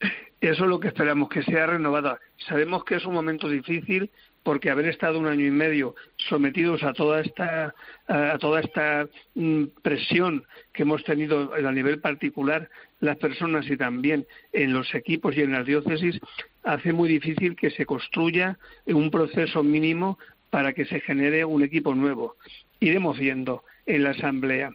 [0.40, 2.18] eso es lo que esperamos, que sea renovada.
[2.46, 4.10] Sabemos que es un momento difícil
[4.48, 7.74] porque haber estado un año y medio sometidos a toda esta
[8.06, 14.26] a toda esta mm, presión que hemos tenido a nivel particular las personas y también
[14.54, 16.18] en los equipos y en las diócesis
[16.64, 18.56] hace muy difícil que se construya
[18.86, 22.36] un proceso mínimo para que se genere un equipo nuevo.
[22.80, 24.72] Iremos viendo en la asamblea.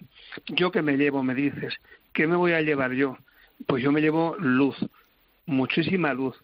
[0.50, 1.74] Yo que me llevo, me dices,
[2.14, 3.18] ¿qué me voy a llevar yo?
[3.66, 4.78] Pues yo me llevo luz,
[5.48, 6.36] muchísima luz.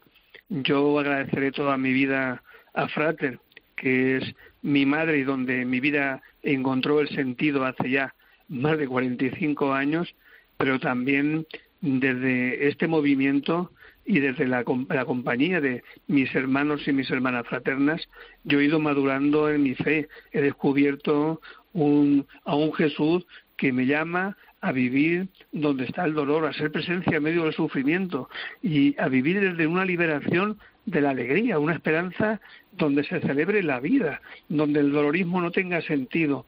[0.50, 2.42] Yo agradeceré toda mi vida
[2.80, 3.40] a Frater,
[3.76, 8.16] que es mi madre y donde mi vida encontró el sentido hace ya
[8.48, 10.16] más de 45 años,
[10.58, 11.46] pero también
[11.82, 13.72] desde este movimiento
[14.06, 18.02] y desde la, la, compañía de mis hermanos y mis hermanas fraternas,
[18.44, 20.08] yo he ido madurando en mi fe.
[20.32, 21.42] He descubierto
[21.74, 26.72] un, a un Jesús que me llama a vivir donde está el dolor, a ser
[26.72, 28.30] presencia en medio del sufrimiento
[28.62, 32.42] y a vivir desde una liberación de la alegría, una esperanza
[32.72, 36.46] donde se celebre la vida, donde el dolorismo no tenga sentido.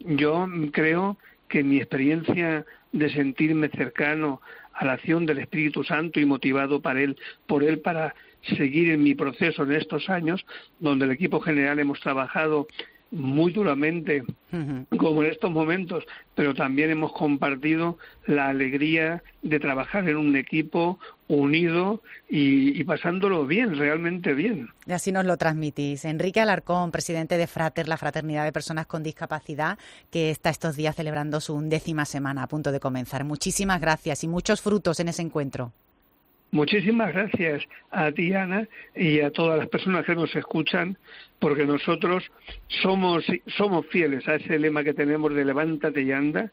[0.00, 4.40] Yo creo que mi experiencia de sentirme cercano
[4.72, 7.16] a la acción del Espíritu Santo y motivado para él,
[7.46, 8.14] por él para
[8.56, 10.44] seguir en mi proceso en estos años,
[10.78, 12.66] donde el equipo general hemos trabajado
[13.16, 14.22] muy duramente,
[14.96, 20.98] como en estos momentos, pero también hemos compartido la alegría de trabajar en un equipo
[21.28, 24.68] unido y, pasándolo bien, realmente bien.
[24.86, 26.04] Y así nos lo transmitís.
[26.04, 29.78] Enrique Alarcón, presidente de Frater, la Fraternidad de Personas con Discapacidad,
[30.10, 33.24] que está estos días celebrando su undécima semana a punto de comenzar.
[33.24, 35.72] Muchísimas gracias y muchos frutos en ese encuentro.
[36.52, 40.96] Muchísimas gracias a ti, Ana, y a todas las personas que nos escuchan,
[41.38, 42.24] porque nosotros
[42.68, 46.52] somos, somos fieles a ese lema que tenemos de levántate y anda,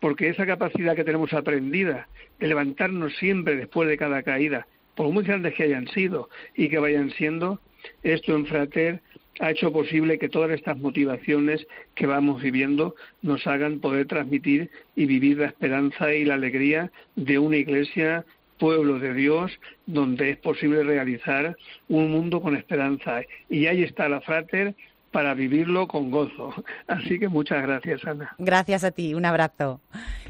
[0.00, 5.24] porque esa capacidad que tenemos aprendida de levantarnos siempre después de cada caída, por muy
[5.24, 7.60] grandes que hayan sido y que vayan siendo,
[8.02, 9.00] esto en Frater
[9.40, 15.06] ha hecho posible que todas estas motivaciones que vamos viviendo nos hagan poder transmitir y
[15.06, 18.24] vivir la esperanza y la alegría de una iglesia
[18.58, 19.52] pueblo de Dios
[19.86, 21.56] donde es posible realizar
[21.88, 23.20] un mundo con esperanza.
[23.48, 24.74] Y ahí está la Frater
[25.10, 26.52] para vivirlo con gozo.
[26.86, 28.34] Así que muchas gracias, Ana.
[28.38, 29.80] Gracias a ti, un abrazo.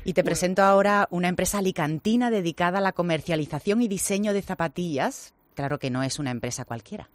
[0.05, 5.35] Y te presento ahora una empresa alicantina dedicada a la comercialización y diseño de zapatillas.
[5.55, 7.09] Claro que no es una empresa cualquiera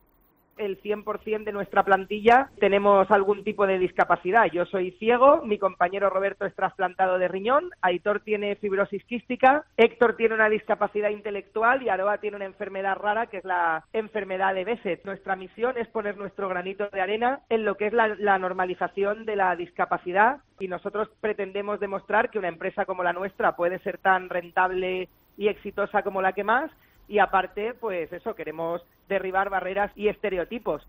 [0.66, 4.46] el 100% de nuestra plantilla tenemos algún tipo de discapacidad.
[4.52, 10.16] Yo soy ciego, mi compañero Roberto es trasplantado de riñón, Aitor tiene fibrosis quística, Héctor
[10.16, 14.66] tiene una discapacidad intelectual y Aroa tiene una enfermedad rara que es la enfermedad de
[14.66, 15.04] Besset.
[15.06, 19.26] Nuestra misión es poner nuestro granito de arena en lo que es la, la normalización
[19.26, 23.98] de la discapacidad y nosotros pretendemos demostrar que una empresa como la nuestra puede ser
[23.98, 26.72] tan rentable y exitosa como la que más
[27.08, 30.88] y aparte, pues eso, queremos derribar barreras y estereotipos.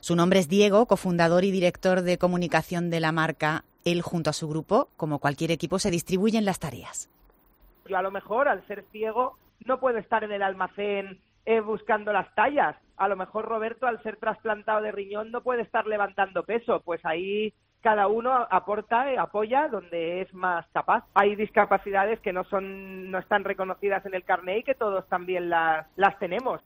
[0.00, 3.64] Su nombre es Diego, cofundador y director de comunicación de la marca.
[3.84, 7.10] Él, junto a su grupo, como cualquier equipo, se distribuyen las tareas.
[7.88, 12.12] Yo a lo mejor, al ser ciego, no puedo estar en el almacén eh, buscando
[12.12, 12.76] las tallas.
[12.96, 16.80] A lo mejor Roberto, al ser trasplantado de riñón, no puede estar levantando peso.
[16.84, 21.04] Pues ahí cada uno aporta, eh, apoya donde es más capaz.
[21.14, 25.48] Hay discapacidades que no son, no están reconocidas en el carnet y que todos también
[25.48, 26.60] las, las tenemos.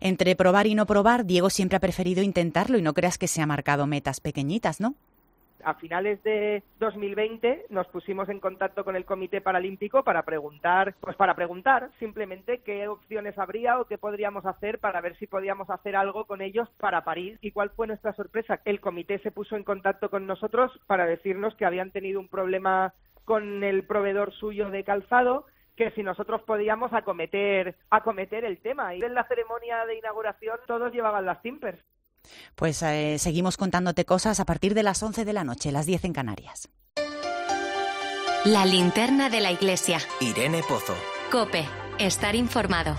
[0.00, 3.42] Entre probar y no probar, Diego siempre ha preferido intentarlo y no creas que se
[3.42, 4.94] ha marcado metas pequeñitas, ¿no?
[5.64, 11.16] A finales de 2020 nos pusimos en contacto con el Comité Paralímpico para preguntar, pues
[11.16, 15.96] para preguntar simplemente qué opciones habría o qué podríamos hacer para ver si podíamos hacer
[15.96, 17.38] algo con ellos para París.
[17.40, 18.60] ¿Y cuál fue nuestra sorpresa?
[18.64, 22.94] El comité se puso en contacto con nosotros para decirnos que habían tenido un problema
[23.24, 25.46] con el proveedor suyo de calzado
[25.78, 28.96] que si nosotros podíamos acometer, acometer el tema.
[28.96, 31.78] Y en la ceremonia de inauguración todos llevaban las timpers.
[32.54, 36.04] Pues eh, seguimos contándote cosas a partir de las 11 de la noche, las 10
[36.04, 36.68] en Canarias.
[38.44, 40.00] La linterna de la iglesia.
[40.20, 40.94] Irene Pozo.
[41.30, 41.66] Cope,
[41.98, 42.96] estar informado.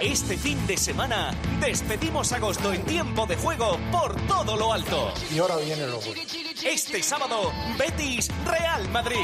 [0.00, 5.12] Este fin de semana despedimos agosto en tiempo de juego por todo lo alto.
[5.34, 6.00] Y ahora viene lo
[6.62, 9.16] Este sábado, Betis Real Madrid.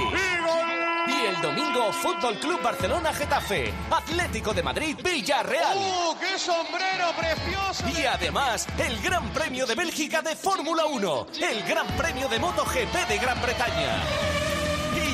[1.06, 5.76] Y el domingo, Fútbol Club Barcelona Getafe, Atlético de Madrid Villarreal.
[5.76, 7.85] ¡Uh, qué sombrero precioso!
[8.00, 13.08] Y además, el Gran Premio de Bélgica de Fórmula 1, el Gran Premio de MotoGP
[13.08, 14.51] de Gran Bretaña.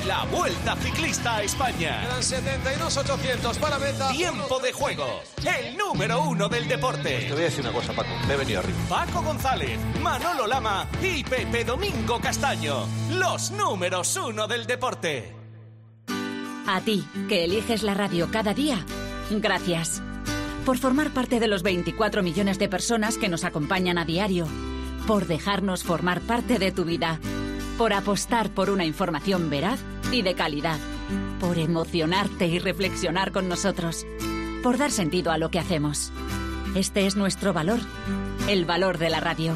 [0.08, 2.00] La Vuelta Ciclista a España.
[2.00, 4.10] Quedan 72-800 para meta.
[4.10, 5.20] Tiempo de juego.
[5.44, 7.26] El número uno del deporte.
[7.26, 8.08] Te voy a decir una cosa, Paco.
[8.26, 8.78] Me he venido arriba.
[8.88, 12.86] Paco González, Manolo Lama y Pepe Domingo Castaño.
[13.18, 15.36] Los números uno del deporte.
[16.66, 18.86] A ti, que eliges la radio cada día,
[19.30, 20.00] gracias.
[20.64, 24.46] Por formar parte de los 24 millones de personas que nos acompañan a diario.
[25.06, 27.20] Por dejarnos formar parte de tu vida.
[27.76, 29.78] Por apostar por una información veraz
[30.12, 30.78] y de calidad.
[31.40, 34.06] Por emocionarte y reflexionar con nosotros.
[34.62, 36.12] Por dar sentido a lo que hacemos.
[36.74, 37.80] Este es nuestro valor,
[38.48, 39.54] el valor de la radio.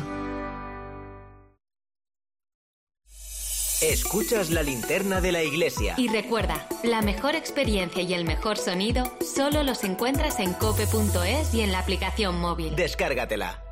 [3.82, 5.94] Escuchas la linterna de la iglesia.
[5.98, 11.62] Y recuerda, la mejor experiencia y el mejor sonido solo los encuentras en cope.es y
[11.62, 12.76] en la aplicación móvil.
[12.76, 13.71] Descárgatela.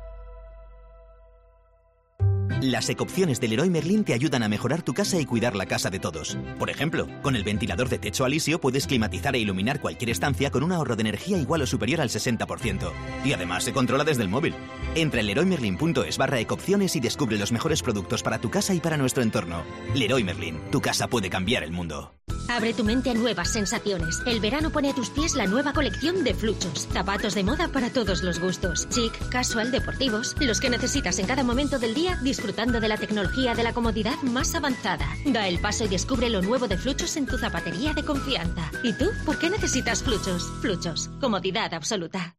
[2.59, 5.89] Las ecopciones del Leroy Merlin te ayudan a mejorar tu casa y cuidar la casa
[5.89, 6.37] de todos.
[6.59, 10.63] Por ejemplo, con el ventilador de techo alisio puedes climatizar e iluminar cualquier estancia con
[10.63, 12.91] un ahorro de energía igual o superior al 60%.
[13.23, 14.53] Y además se controla desde el móvil.
[14.95, 18.97] Entra en leroymerlin.es barra ecopciones y descubre los mejores productos para tu casa y para
[18.97, 19.63] nuestro entorno.
[19.95, 22.13] Leroy Merlin, tu casa puede cambiar el mundo.
[22.49, 24.21] Abre tu mente a nuevas sensaciones.
[24.25, 26.87] El verano pone a tus pies la nueva colección de Fluchos.
[26.91, 28.87] Zapatos de moda para todos los gustos.
[28.89, 30.35] Chic, casual, deportivos.
[30.39, 34.21] Los que necesitas en cada momento del día disfrutando de la tecnología de la comodidad
[34.23, 35.07] más avanzada.
[35.25, 38.71] Da el paso y descubre lo nuevo de Fluchos en tu zapatería de confianza.
[38.83, 39.09] ¿Y tú?
[39.25, 40.51] ¿Por qué necesitas Fluchos?
[40.61, 41.09] Fluchos.
[41.19, 42.35] Comodidad absoluta.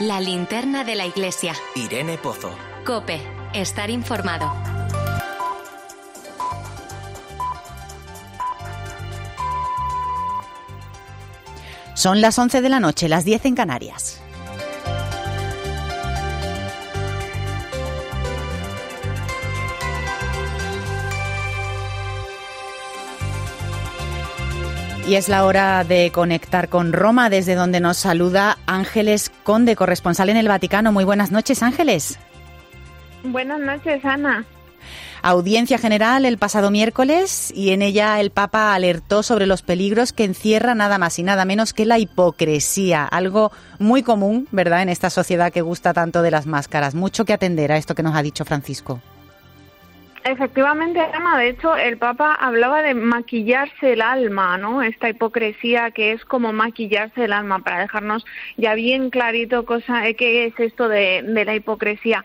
[0.00, 1.54] La linterna de la iglesia.
[1.76, 2.73] Irene Pozo.
[2.84, 3.18] Cope,
[3.54, 4.52] estar informado.
[11.94, 14.20] Son las 11 de la noche, las 10 en Canarias.
[25.08, 30.28] Y es la hora de conectar con Roma, desde donde nos saluda Ángeles Conde, corresponsal
[30.28, 30.92] en el Vaticano.
[30.92, 32.18] Muy buenas noches, Ángeles.
[33.24, 34.44] Buenas noches, Ana.
[35.22, 40.24] Audiencia general el pasado miércoles y en ella el Papa alertó sobre los peligros que
[40.24, 45.08] encierra nada más y nada menos que la hipocresía, algo muy común, ¿verdad?, en esta
[45.08, 46.94] sociedad que gusta tanto de las máscaras.
[46.94, 49.00] Mucho que atender a esto que nos ha dicho Francisco.
[50.26, 54.82] Efectivamente, Ana, de hecho, el Papa hablaba de maquillarse el alma, ¿no?
[54.82, 58.24] Esta hipocresía que es como maquillarse el alma, para dejarnos
[58.56, 62.24] ya bien clarito cosa, eh, qué es esto de, la hipocresía.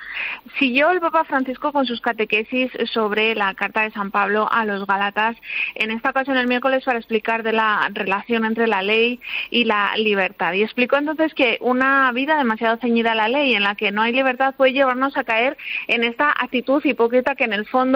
[0.57, 4.87] Siguió el Papa Francisco con sus catequesis sobre la carta de San Pablo a los
[4.87, 5.35] Galatas,
[5.75, 9.91] en esta ocasión el miércoles para explicar de la relación entre la ley y la
[9.97, 10.53] libertad.
[10.53, 14.03] Y explicó entonces que una vida demasiado ceñida a la ley, en la que no
[14.03, 15.57] hay libertad, puede llevarnos a caer
[15.87, 17.88] en esta actitud hipócrita que en el fondo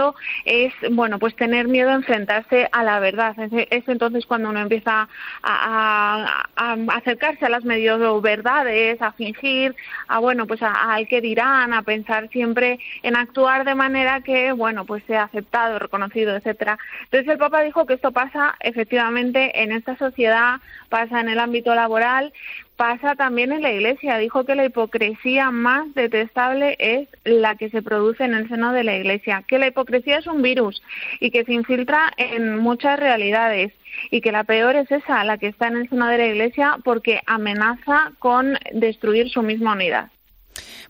[0.46, 3.36] es, bueno, pues tener miedo a enfrentarse a la verdad.
[3.70, 5.08] Es, entonces cuando uno empieza
[5.44, 6.46] a,
[6.90, 9.76] acercarse a las medio verdades, a fingir,
[10.08, 14.86] a, bueno, pues al que dirán, a pensar siempre en actuar de manera que, bueno,
[14.86, 16.78] pues sea aceptado, reconocido, etcétera.
[17.06, 21.74] Entonces el Papa dijo que esto pasa efectivamente en esta sociedad, pasa en el ámbito
[21.76, 22.34] laboral,
[22.76, 24.18] pasa también en la Iglesia.
[24.18, 28.84] Dijo que la hipocresía más detestable es la que se produce en el seno de
[28.84, 30.82] la Iglesia, que la hipocresía es un virus
[31.20, 33.74] y que se infiltra en muchas realidades
[34.10, 36.78] y que la peor es esa, la que está en el seno de la Iglesia
[36.84, 40.13] porque amenaza con destruir su misma unidad.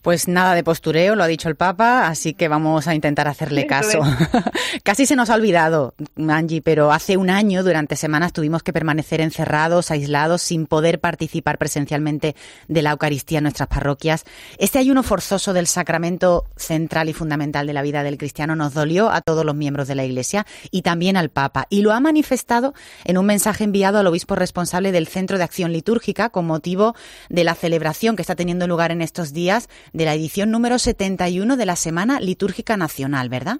[0.04, 3.66] Pues nada de postureo, lo ha dicho el Papa, así que vamos a intentar hacerle
[3.68, 4.02] caso.
[4.84, 9.22] Casi se nos ha olvidado, Angie, pero hace un año, durante semanas, tuvimos que permanecer
[9.22, 12.36] encerrados, aislados, sin poder participar presencialmente
[12.68, 14.26] de la Eucaristía en nuestras parroquias.
[14.58, 19.10] Este ayuno forzoso del sacramento central y fundamental de la vida del cristiano nos dolió
[19.10, 22.74] a todos los miembros de la Iglesia y también al Papa, y lo ha manifestado
[23.06, 26.94] en un mensaje enviado al obispo responsable del Centro de Acción Litúrgica con motivo
[27.30, 31.56] de la celebración que está teniendo lugar en estos días de la edición número 71
[31.56, 33.60] de la Semana Litúrgica Nacional, ¿verdad?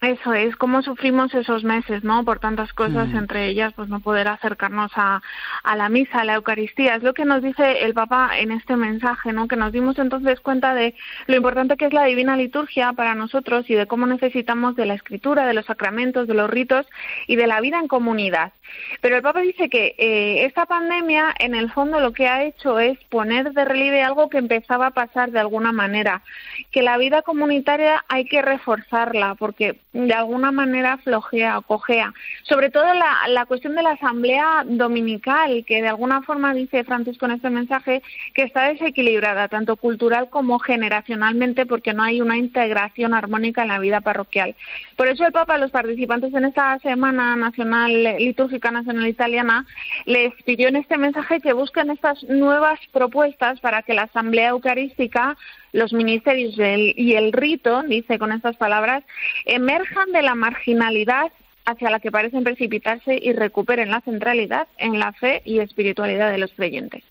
[0.00, 2.24] Eso es, cómo sufrimos esos meses, ¿no?
[2.24, 3.16] Por tantas cosas, mm.
[3.16, 5.20] entre ellas, pues no poder acercarnos a,
[5.64, 6.94] a, la misa, a la Eucaristía.
[6.94, 9.48] Es lo que nos dice el Papa en este mensaje, ¿no?
[9.48, 10.94] Que nos dimos entonces cuenta de
[11.26, 14.94] lo importante que es la divina liturgia para nosotros y de cómo necesitamos de la
[14.94, 16.86] escritura, de los sacramentos, de los ritos
[17.26, 18.52] y de la vida en comunidad.
[19.00, 22.78] Pero el Papa dice que eh, esta pandemia, en el fondo, lo que ha hecho
[22.78, 26.22] es poner de relieve algo que empezaba a pasar de alguna manera,
[26.70, 32.12] que la vida comunitaria hay que reforzarla, porque de alguna manera flojea o cojea.
[32.42, 37.32] Sobre todo la, cuestión de la asamblea dominical, que de alguna forma dice Francisco en
[37.32, 38.02] este mensaje
[38.34, 43.78] que está desequilibrada, tanto cultural como generacionalmente, porque no hay una integración armónica en la
[43.78, 44.54] vida parroquial.
[44.96, 49.66] Por eso el Papa, los participantes en esta Semana Nacional Litúrgica Nacional Italiana,
[50.04, 55.36] les pidió en este mensaje que busquen estas nuevas propuestas para que la Asamblea Eucarística
[55.72, 59.04] los ministerios y el rito, dice con estas palabras,
[59.44, 61.30] emerjan de la marginalidad
[61.66, 66.38] hacia la que parecen precipitarse y recuperen la centralidad en la fe y espiritualidad de
[66.38, 67.04] los creyentes.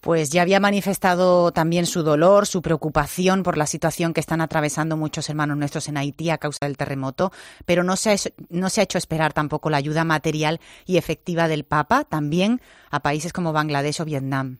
[0.00, 4.96] Pues ya había manifestado también su dolor, su preocupación por la situación que están atravesando
[4.96, 7.32] muchos hermanos nuestros en Haití a causa del terremoto,
[7.66, 8.16] pero no se, ha,
[8.48, 13.00] no se ha hecho esperar tampoco la ayuda material y efectiva del Papa, también a
[13.00, 14.58] países como Bangladesh o Vietnam.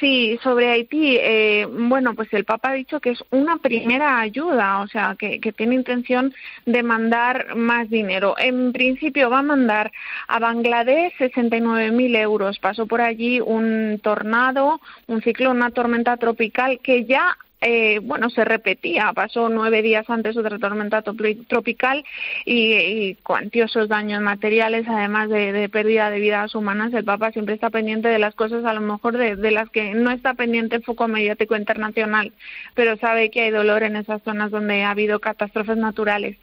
[0.00, 4.80] Sí, sobre Haití, eh, bueno, pues el Papa ha dicho que es una primera ayuda,
[4.80, 6.32] o sea, que, que tiene intención
[6.64, 8.36] de mandar más dinero.
[8.38, 9.92] En principio va a mandar
[10.28, 12.58] a Bangladesh 69.000 euros.
[12.58, 18.44] Pasó por allí un tornado, un ciclón, una tormenta tropical que ya eh, bueno, se
[18.44, 19.12] repetía.
[19.14, 22.04] Pasó nueve días antes otra tormenta tropical
[22.44, 26.92] y, cuantiosos daños materiales, además de, pérdida de vidas humanas.
[26.92, 29.94] El Papa siempre está pendiente de las cosas, a lo mejor de, de, las que
[29.94, 32.32] no está pendiente el foco mediático internacional,
[32.74, 36.36] pero sabe que hay dolor en esas zonas donde ha habido catástrofes naturales.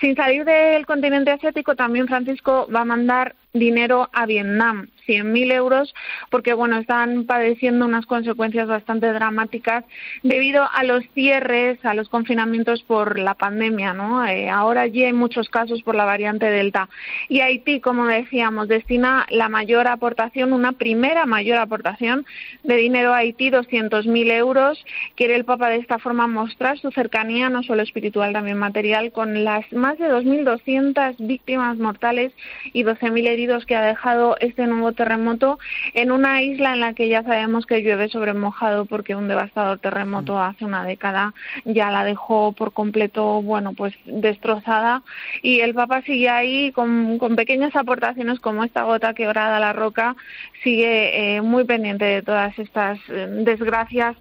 [0.00, 5.94] Sin salir del continente asiático, también Francisco va a mandar dinero a Vietnam, 100.000 euros,
[6.30, 9.84] porque bueno, están padeciendo unas consecuencias bastante dramáticas
[10.22, 14.24] debido a los cierres, a los confinamientos por la pandemia, ¿no?
[14.26, 16.88] Eh, ahora ya hay muchos casos por la variante Delta.
[17.28, 22.24] Y Haití, como decíamos, destina la mayor aportación, una primera mayor aportación
[22.62, 24.82] de dinero a Haití, 200.000 euros.
[25.14, 29.44] Quiere el Papa de esta forma mostrar su cercanía, no solo espiritual, también material, con
[29.44, 32.32] las más de 2.200 víctimas mortales
[32.72, 35.58] y 12.000 heridos heridos que ha dejado este nuevo terremoto
[35.94, 39.80] en una isla en la que ya sabemos que llueve sobre mojado porque un devastador
[39.80, 41.34] terremoto hace una década
[41.64, 45.02] ya la dejó por completo, bueno, pues destrozada
[45.42, 50.14] y el Papa sigue ahí con, pequeñas aportaciones como esta gota quebrada a la roca,
[50.62, 54.16] sigue eh, muy pendiente de todas estas eh, desgracias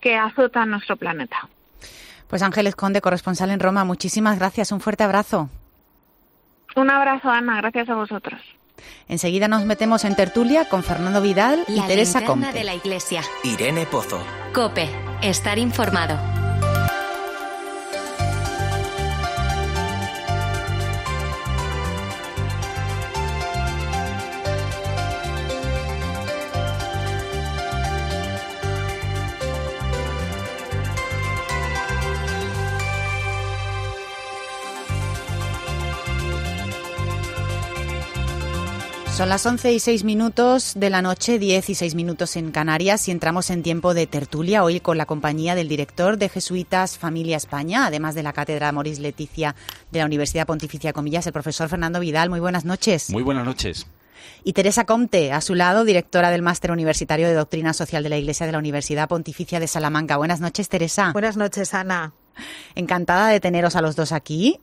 [0.00, 1.48] que azotan nuestro planeta.
[2.28, 5.48] Pues Ángeles Conde, corresponsal en Roma, muchísimas gracias, un fuerte abrazo.
[6.76, 8.40] Un abrazo, Ana, gracias a vosotros.
[9.08, 12.52] Enseguida nos metemos en tertulia con Fernando Vidal y Teresa Comte.
[12.52, 13.22] de la Iglesia.
[13.44, 14.20] Irene Pozo.
[14.52, 14.88] Cope,
[15.22, 16.35] estar informado.
[39.16, 43.08] Son las 11 y 6 minutos de la noche, 10 y 6 minutos en Canarias
[43.08, 47.38] y entramos en tiempo de tertulia hoy con la compañía del director de Jesuitas Familia
[47.38, 49.56] España, además de la Cátedra Moris Leticia
[49.90, 52.28] de la Universidad Pontificia Comillas, el profesor Fernando Vidal.
[52.28, 53.08] Muy buenas noches.
[53.08, 53.86] Muy buenas noches.
[54.44, 58.18] Y Teresa Comte, a su lado, directora del Máster Universitario de Doctrina Social de la
[58.18, 60.18] Iglesia de la Universidad Pontificia de Salamanca.
[60.18, 61.12] Buenas noches, Teresa.
[61.12, 62.12] Buenas noches, Ana.
[62.74, 64.60] Encantada de teneros a los dos aquí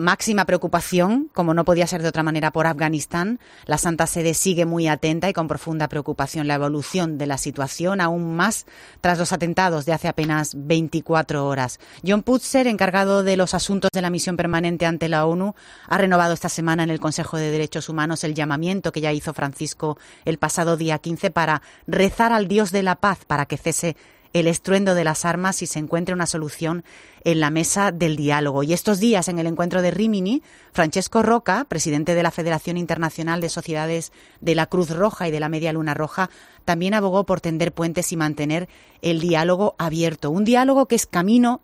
[0.00, 3.38] máxima preocupación, como no podía ser de otra manera, por Afganistán.
[3.66, 8.00] La Santa Sede sigue muy atenta y con profunda preocupación la evolución de la situación,
[8.00, 8.66] aún más
[9.00, 11.78] tras los atentados de hace apenas 24 horas.
[12.06, 15.54] John Putzer, encargado de los asuntos de la misión permanente ante la ONU,
[15.88, 19.34] ha renovado esta semana en el Consejo de Derechos Humanos el llamamiento que ya hizo
[19.34, 23.96] Francisco el pasado día 15 para rezar al Dios de la paz para que cese
[24.32, 26.84] el estruendo de las armas y se encuentre una solución
[27.24, 28.62] en la mesa del diálogo.
[28.62, 33.40] Y estos días, en el encuentro de Rimini, Francesco Roca, presidente de la Federación Internacional
[33.40, 36.30] de Sociedades de la Cruz Roja y de la Media Luna Roja,
[36.64, 38.68] también abogó por tender puentes y mantener
[39.02, 40.30] el diálogo abierto.
[40.30, 41.60] Un diálogo que es camino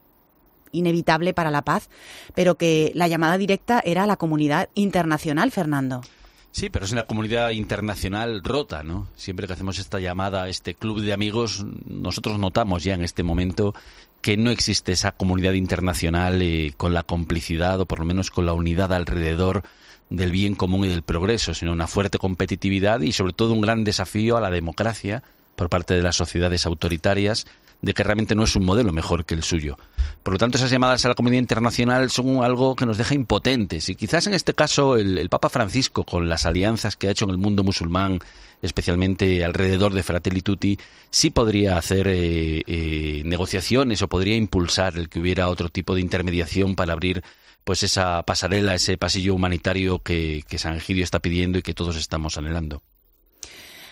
[0.73, 1.89] inevitable para la paz,
[2.35, 6.03] pero que la llamada directa era a la comunidad internacional, Fernando.
[6.57, 9.09] Sí, pero es una comunidad internacional rota, ¿no?
[9.15, 13.23] Siempre que hacemos esta llamada a este club de amigos, nosotros notamos ya en este
[13.23, 13.75] momento
[14.23, 18.47] que no existe esa comunidad internacional eh, con la complicidad o por lo menos con
[18.47, 19.65] la unidad alrededor
[20.09, 23.85] del bien común y del progreso, sino una fuerte competitividad y sobre todo un gran
[23.85, 25.23] desafío a la democracia
[25.57, 27.47] por parte de las sociedades autoritarias
[27.83, 29.79] de que realmente no es un modelo mejor que el suyo.
[30.23, 33.89] Por lo tanto, esas llamadas a la comunidad internacional son algo que nos deja impotentes.
[33.89, 37.31] Y quizás en este caso el, Papa Francisco, con las alianzas que ha hecho en
[37.31, 38.21] el mundo musulmán,
[38.63, 40.79] especialmente alrededor de Fratelli Tutti,
[41.11, 46.01] sí podría hacer eh, eh, negociaciones o podría impulsar el que hubiera otro tipo de
[46.01, 47.23] intermediación para abrir
[47.65, 51.97] pues esa pasarela, ese pasillo humanitario que, que San Egidio está pidiendo y que todos
[51.97, 52.83] estamos anhelando.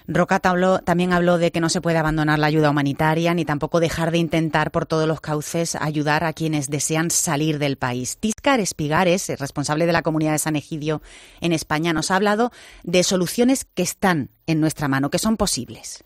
[0.07, 4.11] Roca también habló de que no se puede abandonar la ayuda humanitaria ni tampoco dejar
[4.11, 8.19] de intentar por todos los cauces ayudar a quienes desean salir del país.
[8.19, 11.01] Tiscar Espigares, responsable de la comunidad de San Egidio
[11.41, 12.53] en España, nos ha hablado
[12.83, 16.05] de soluciones que están en nuestra mano, que son posibles.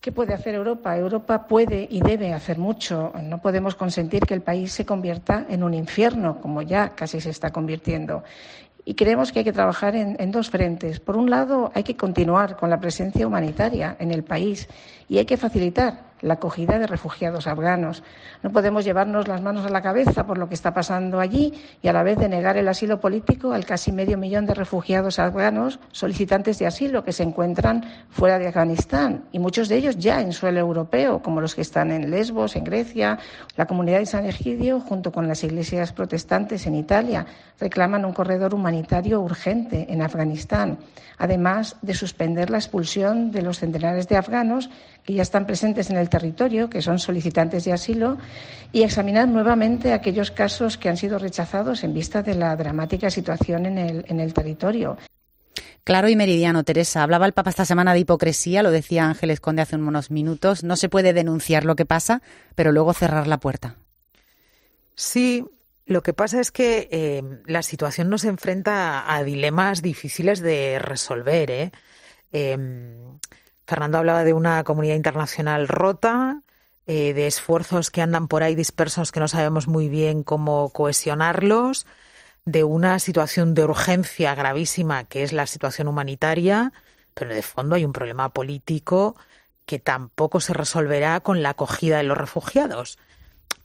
[0.00, 0.96] ¿Qué puede hacer Europa?
[0.96, 3.12] Europa puede y debe hacer mucho.
[3.22, 7.30] No podemos consentir que el país se convierta en un infierno, como ya casi se
[7.30, 8.22] está convirtiendo.
[8.86, 11.00] Y creemos que hay que trabajar en, en, dos frentes.
[11.00, 14.68] Por un lado, hay que continuar con la presencia humanitaria en el país
[15.08, 18.02] y hay que facilitar la acogida de refugiados afganos.
[18.42, 21.52] No podemos llevarnos las manos a la cabeza por lo que está pasando allí
[21.82, 25.78] y a la vez denegar el asilo político al casi medio millón de refugiados afganos
[25.92, 30.32] solicitantes de asilo que se encuentran fuera de Afganistán y muchos de ellos ya en
[30.32, 33.18] suelo europeo, como los que están en Lesbos, en Grecia.
[33.56, 37.26] La comunidad de San Egidio, junto con las iglesias protestantes en Italia,
[37.58, 40.78] reclaman un corredor humanitario urgente en Afganistán,
[41.18, 44.70] además de suspender la expulsión de los centenares de afganos
[45.06, 48.18] que ya están presentes en el territorio, que son solicitantes de asilo,
[48.72, 53.66] y examinar nuevamente aquellos casos que han sido rechazados en vista de la dramática situación
[53.66, 54.98] en el, en el territorio.
[55.84, 57.04] Claro y meridiano, Teresa.
[57.04, 60.64] Hablaba el Papa esta semana de hipocresía, lo decía Ángeles Conde hace unos minutos.
[60.64, 62.22] No se puede denunciar lo que pasa,
[62.56, 63.76] pero luego cerrar la puerta.
[64.96, 65.44] Sí,
[65.86, 71.50] lo que pasa es que eh, la situación nos enfrenta a dilemas difíciles de resolver.
[71.52, 71.70] ¿eh?
[72.32, 73.20] Em,
[73.66, 76.40] Fernando hablaba de una comunidad internacional rota,
[76.86, 81.86] eh, de esfuerzos que andan por ahí dispersos que no sabemos muy bien cómo cohesionarlos,
[82.44, 86.72] de una situación de urgencia gravísima que es la situación humanitaria,
[87.12, 89.16] pero de fondo hay un problema político
[89.64, 92.98] que tampoco se resolverá con la acogida de los refugiados.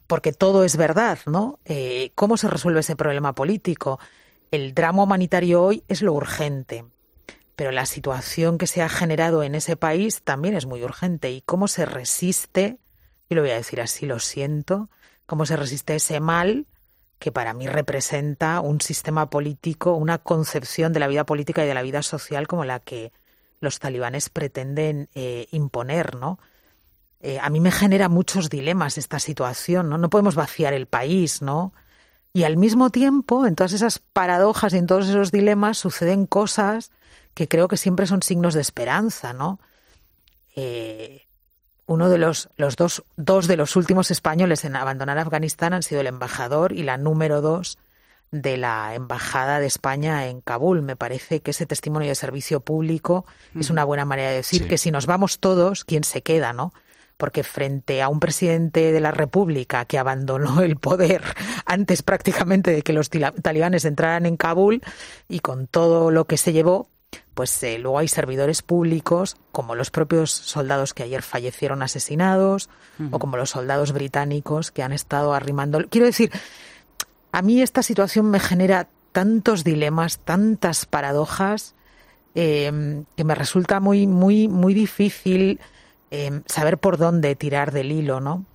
[0.08, 1.60] Porque todo es verdad, ¿no?
[1.66, 4.00] Eh, ¿Cómo se resuelve ese problema político?
[4.50, 6.86] El drama humanitario hoy es lo urgente
[7.62, 11.30] pero la situación que se ha generado en ese país también es muy urgente.
[11.30, 12.80] ¿Y cómo se resiste?
[13.30, 14.90] Yo lo voy a decir así, lo siento,
[15.28, 16.66] cómo se resiste ese mal
[17.20, 21.76] que para mí representa un sistema político, una concepción de la vida política y de
[21.76, 23.12] la vida social como la que
[23.60, 26.40] los talibanes pretenden eh, imponer, ¿no?
[27.20, 30.00] Eh, a mí me genera muchos dilemas esta situación, ¿no?
[30.00, 31.74] No podemos vaciar el país, ¿no?
[32.34, 36.90] Y al mismo tiempo, en todas esas paradojas y en todos esos dilemas suceden cosas
[37.42, 39.60] que creo que siempre son signos de esperanza, ¿no?
[40.56, 41.26] Eh,
[41.88, 46.02] uno de los, los dos, dos de los últimos españoles en abandonar Afganistán han sido
[46.02, 47.80] el embajador y la número dos
[48.30, 50.84] de la Embajada de España en Kabul.
[50.84, 53.26] Me parece que ese testimonio de servicio público
[53.60, 56.76] es una buena manera de decir que si nos vamos todos, ¿quién se queda, no?
[57.18, 61.24] Porque frente a un presidente de la República que abandonó el poder
[61.66, 64.84] antes prácticamente de que los talibanes entraran en Kabul
[65.28, 66.91] y con todo lo que se llevó,
[67.34, 72.70] pues eh, luego hay servidores públicos, como los propios soldados que ayer fallecieron asesinados,
[73.12, 75.80] o como los soldados británicos que han estado arrimando.
[75.90, 76.32] Quiero decir,
[77.32, 81.74] a mí esta situación me genera tantos dilemas, tantas paradojas,
[82.36, 85.60] em, que me resulta muy, muy, muy difícil
[86.12, 88.46] em, saber por dónde tirar del hilo, ¿no?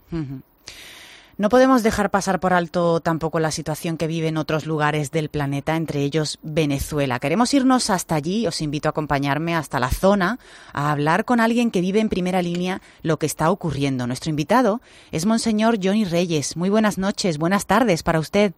[1.38, 5.28] No podemos dejar pasar por alto tampoco la situación que vive en otros lugares del
[5.28, 7.18] planeta, entre ellos Venezuela.
[7.18, 10.38] Queremos irnos hasta allí, os invito a acompañarme hasta la zona,
[10.72, 14.06] a hablar con alguien que vive en primera línea lo que está ocurriendo.
[14.06, 14.80] Nuestro invitado
[15.12, 16.56] es Monseñor Johnny Reyes.
[16.56, 18.54] Muy buenas noches, buenas tardes para usted.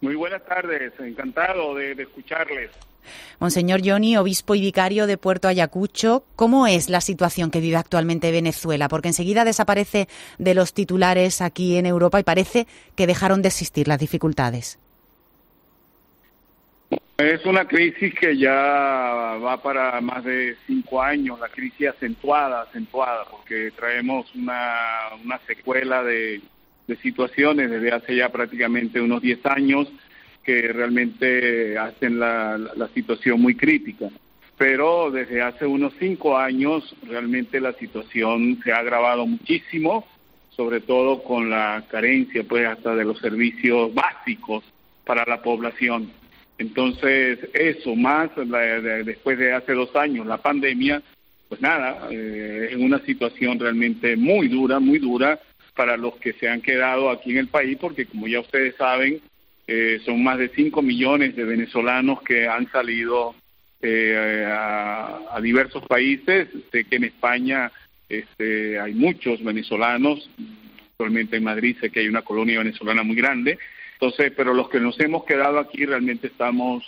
[0.00, 2.70] Muy buenas tardes, encantado de, escucharles.
[3.38, 8.30] Monseñor Johnny, obispo y vicario de Puerto Ayacucho, ¿cómo es la situación que vive actualmente
[8.30, 8.88] Venezuela?
[8.88, 10.08] Porque enseguida desaparece
[10.38, 14.78] de los titulares aquí en Europa y parece que dejaron de existir las dificultades.
[17.18, 23.24] Es una crisis que ya va para más de cinco años, la crisis acentuada, acentuada,
[23.30, 25.10] porque traemos una,
[25.46, 26.40] secuela de,
[26.86, 29.92] de situaciones desde hace ya prácticamente unos 10 años
[30.44, 34.08] que realmente hacen la, la, situación muy crítica.
[34.56, 40.06] Pero desde hace unos 5 años realmente la situación se ha agravado muchísimo,
[40.50, 44.64] sobre todo con la carencia pues hasta de los servicios básicos
[45.04, 46.10] para la población.
[46.58, 51.02] Entonces, eso más después de hace dos años, la pandemia,
[51.48, 55.40] pues nada, eh, es una situación realmente muy dura, muy dura,
[55.74, 59.22] para los que se han quedado aquí en el país, porque como ya ustedes saben,
[59.72, 63.36] eh, son más de 5 millones de venezolanos que han salido
[63.80, 66.48] eh, a, diversos países.
[66.72, 67.70] Sé que en España
[68.08, 70.28] este, hay muchos venezolanos,
[70.90, 73.60] actualmente en Madrid sé que hay una colonia venezolana muy grande.
[73.92, 76.82] Entonces, pero los que nos hemos quedado aquí realmente estamos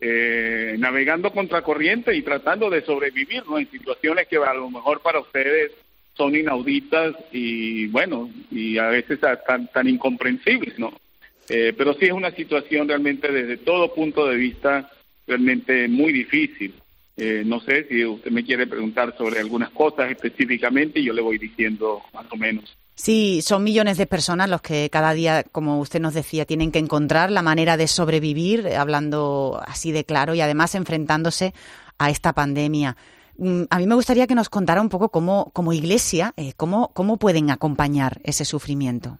[0.00, 3.60] eh, navegando contracorriente y tratando de sobrevivir ¿no?
[3.60, 5.70] en situaciones que a lo mejor para ustedes
[6.14, 10.92] son inauditas y bueno, y a veces tan, tan incomprensibles, ¿no?
[11.48, 14.90] Eh, pero sí es una situación realmente desde todo punto de vista
[15.26, 16.74] realmente muy difícil.
[17.16, 21.38] Eh, no sé si usted me quiere preguntar sobre algunas cosas específicamente yo le voy
[21.38, 22.76] diciendo más o menos.
[22.94, 26.80] Sí, son millones de personas los que cada día, como usted nos decía, tienen que
[26.80, 31.54] encontrar la manera de sobrevivir, hablando así de claro y además enfrentándose
[31.96, 32.96] a esta pandemia.
[33.36, 36.90] Mm, a mí me gustaría que nos contara un poco cómo, como iglesia, eh, cómo,
[36.92, 39.18] cómo pueden acompañar ese sufrimiento.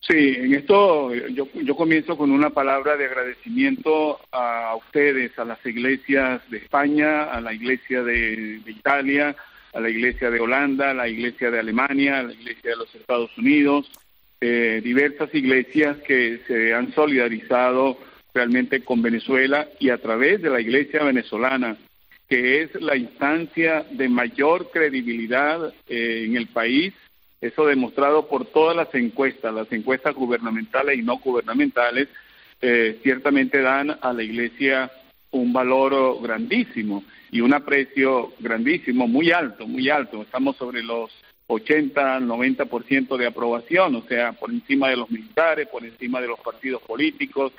[0.00, 5.64] Sí, en esto yo, yo comienzo con una palabra de agradecimiento a ustedes, a las
[5.66, 9.36] iglesias de España, a la iglesia de, Italia,
[9.74, 12.94] a la iglesia de Holanda, a la iglesia de Alemania, a la iglesia de los
[12.94, 13.90] Estados Unidos,
[14.40, 17.98] eh, diversas iglesias que se han solidarizado
[18.32, 21.76] realmente con Venezuela y a través de la iglesia venezolana
[22.30, 26.94] que es la instancia de mayor credibilidad eh, en el país,
[27.40, 32.08] eso demostrado por todas las encuestas, las encuestas gubernamentales y no gubernamentales,
[32.60, 34.90] eh, ciertamente dan a la Iglesia
[35.30, 40.22] un valor grandísimo y un aprecio grandísimo, muy alto, muy alto.
[40.22, 41.10] Estamos sobre los
[41.46, 46.40] 80, 90% de aprobación, o sea, por encima de los militares, por encima de los
[46.40, 47.52] partidos políticos,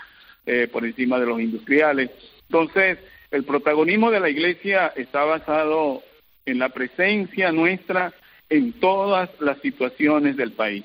[0.45, 2.09] eh, por encima de los industriales.
[2.47, 2.99] Entonces,
[3.31, 6.03] el protagonismo de la Iglesia está basado
[6.45, 8.13] en la presencia nuestra
[8.51, 10.83] en todas las situaciones del país.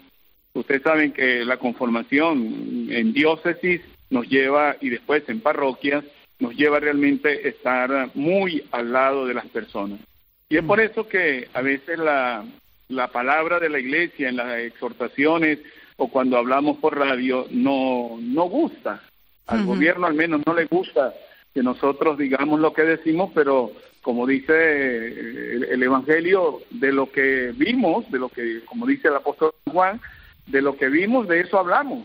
[0.54, 6.04] Ustedes saben que la conformación en diócesis nos lleva, y después en parroquias,
[6.38, 9.98] nos lleva realmente a estar muy al lado de las personas.
[10.48, 12.44] Y es por eso que a veces la,
[12.88, 15.58] la palabra de la iglesia en las exhortaciones
[15.96, 19.02] o cuando hablamos por radio no, no gusta.
[19.48, 21.12] Al gobierno al menos no le gusta
[21.56, 27.54] que nosotros digamos lo que decimos, pero como dice el, el Evangelio, de lo que
[27.56, 29.98] vimos, de lo que, como dice el apóstol Juan,
[30.46, 32.04] de lo que vimos, de eso hablamos.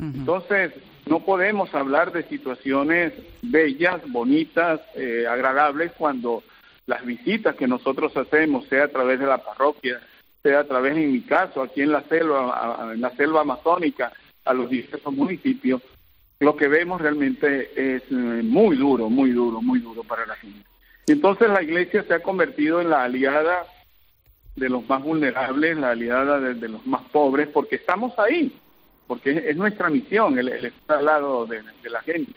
[0.00, 0.72] Entonces,
[1.04, 6.42] no podemos hablar de situaciones bellas, bonitas, eh, agradables cuando
[6.86, 10.00] las visitas que nosotros hacemos, sea a través de la parroquia,
[10.42, 14.10] sea a través, en mi caso, aquí en la selva, en la selva amazónica,
[14.46, 15.82] a los diversos municipios,
[16.40, 20.66] lo que vemos realmente es eh, muy duro, muy duro, muy duro para la gente.
[21.06, 23.64] Y entonces la iglesia se ha convertido en la aliada
[24.56, 28.52] de los más vulnerables, la aliada de, los más pobres, porque estamos ahí,
[29.06, 32.32] porque es, nuestra misión el, estar al lado de, la gente.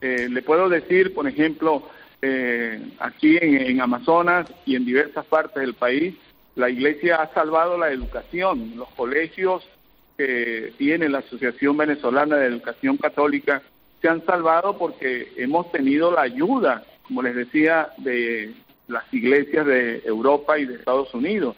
[0.00, 1.88] Eh, le puedo decir, por ejemplo,
[2.22, 6.14] eh, aquí en, Amazonas y en diversas partes del país,
[6.54, 8.72] la iglesia ha salvado la educación.
[8.76, 9.68] Los colegios
[10.16, 13.62] que tiene la Asociación Venezolana de Educación Católica
[14.00, 18.52] se han salvado porque hemos tenido la ayuda, como les decía, de
[18.88, 21.56] las iglesias de Europa y de Estados Unidos,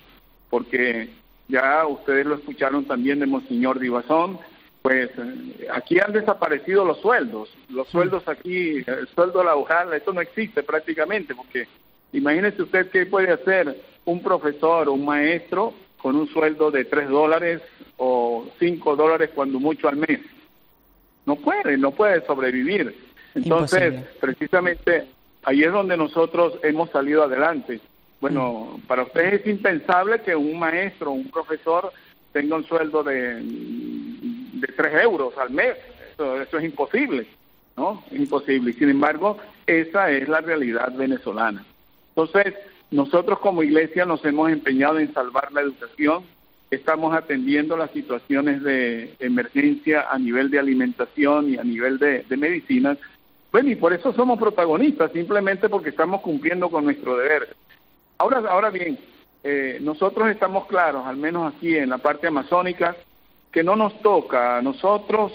[0.50, 1.10] porque
[1.48, 4.38] ya ustedes lo escucharon también de Monseñor Divazón,
[4.82, 10.20] pues eh, aquí han desaparecido los sueldos, los sueldos aquí, el sueldo laboral, eso no
[10.20, 11.66] existe prácticamente, porque
[12.12, 17.08] imagínese usted qué puede hacer un profesor o un maestro con un sueldo de tres
[17.08, 17.60] dólares
[17.96, 20.20] o cinco dólares cuando mucho al mes.
[21.26, 22.96] No puede, no puede sobrevivir.
[23.34, 25.06] Entonces, precisamente
[25.44, 27.80] ahí es donde nosotros hemos salido adelante.
[28.20, 31.92] Bueno, para ustedes es impensable que un maestro, un profesor
[32.32, 35.76] tenga un sueldo de, de 3 euros al mes.
[36.14, 37.26] Eso, eso es imposible,
[37.76, 38.02] ¿no?
[38.10, 38.72] Es imposible.
[38.72, 41.64] Sin embargo, esa es la realidad venezolana.
[42.08, 42.54] Entonces,
[42.90, 46.24] nosotros como iglesia nos hemos empeñado en salvar la educación.
[46.70, 52.36] Estamos atendiendo las situaciones de emergencia a nivel de alimentación y a nivel de, de
[52.36, 52.98] medicinas.
[53.50, 57.56] Bueno, y por eso somos protagonistas, simplemente porque estamos cumpliendo con nuestro deber.
[58.18, 58.98] Ahora, ahora bien,
[59.44, 62.96] eh, nosotros estamos claros, al menos aquí en la parte amazónica,
[63.52, 65.32] que no nos toca a nosotros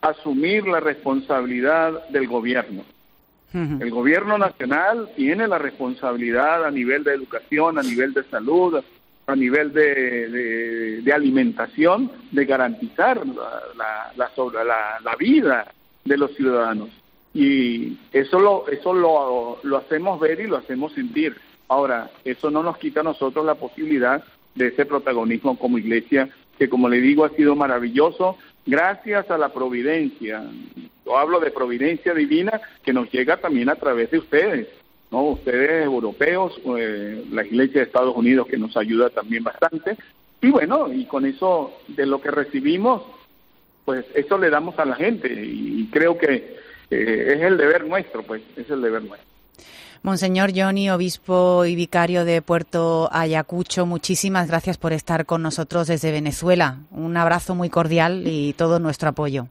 [0.00, 2.84] asumir la responsabilidad del gobierno.
[3.52, 8.78] El gobierno nacional tiene la responsabilidad a nivel de educación, a nivel de salud,
[9.26, 15.66] a nivel de, de, alimentación, de garantizar la, la, vida
[16.04, 16.90] de los ciudadanos.
[17.32, 21.36] Y eso lo, eso lo, lo hacemos ver y lo hacemos sentir.
[21.68, 24.22] Ahora, eso no nos quita a nosotros la posibilidad
[24.54, 26.28] de ese protagonismo como iglesia,
[26.58, 28.36] que como le digo ha sido maravilloso,
[28.68, 30.44] gracias a la providencia.
[31.04, 34.68] Yo hablo de providencia divina que nos llega también a través de ustedes,
[35.10, 35.22] ¿no?
[35.22, 39.96] Ustedes europeos, eh, la iglesia de Estados Unidos que nos ayuda también bastante.
[40.42, 43.02] Y bueno, y con eso de lo que recibimos,
[43.86, 46.58] pues eso le damos a la gente y creo que
[46.90, 49.37] eh, es el deber nuestro, pues es el deber nuestro.
[50.02, 56.12] Monseñor Johnny, obispo y vicario de Puerto Ayacucho, muchísimas gracias por estar con nosotros desde
[56.12, 56.78] Venezuela.
[56.90, 59.46] Un abrazo muy cordial y todo nuestro apoyo.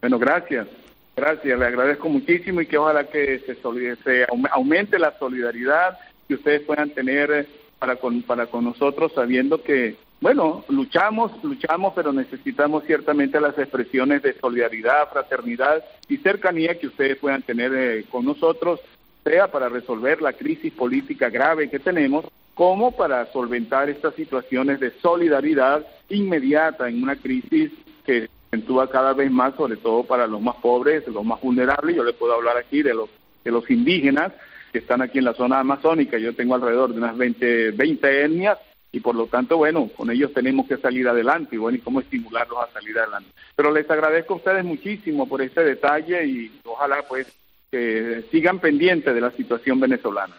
[0.00, 0.68] Bueno, gracias.
[1.16, 3.56] Gracias, le agradezco muchísimo y que ojalá que se,
[4.02, 7.46] se aumente la solidaridad que ustedes puedan tener
[7.78, 14.22] para con, para con nosotros, sabiendo que, bueno, luchamos, luchamos, pero necesitamos ciertamente las expresiones
[14.22, 18.80] de solidaridad, fraternidad y cercanía que ustedes puedan tener eh, con nosotros,
[19.22, 24.92] sea para resolver la crisis política grave que tenemos, como para solventar estas situaciones de
[25.02, 27.70] solidaridad inmediata en una crisis
[28.06, 31.96] que acentúa cada vez más, sobre todo para los más pobres, los más vulnerables.
[31.96, 33.10] Yo les puedo hablar aquí de los,
[33.44, 34.32] de los indígenas
[34.72, 36.16] que están aquí en la zona amazónica.
[36.16, 38.58] Yo tengo alrededor de unas 20, 20 etnias
[38.94, 41.98] y por lo tanto, bueno, con ellos tenemos que salir adelante y bueno, y cómo
[42.00, 43.28] estimularlos a salir adelante.
[43.56, 47.26] Pero les agradezco a ustedes muchísimo por este detalle y ojalá pues
[47.72, 50.36] que sigan pendientes de la situación venezolana.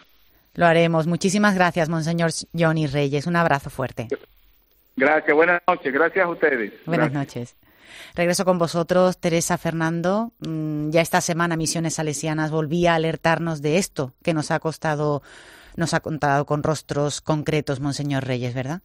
[0.54, 1.06] Lo haremos.
[1.06, 3.26] Muchísimas gracias, Monseñor Johnny Reyes.
[3.26, 4.08] Un abrazo fuerte.
[4.96, 5.92] Gracias, buenas noches.
[5.92, 6.72] Gracias a ustedes.
[6.86, 7.56] Buenas noches.
[8.14, 10.32] Regreso con vosotros, Teresa Fernando.
[10.38, 15.22] Mm, ya esta semana Misiones Salesianas volvía a alertarnos de esto que nos ha costado
[15.76, 18.82] nos ha contado con rostros concretos, Monseñor Reyes, ¿verdad?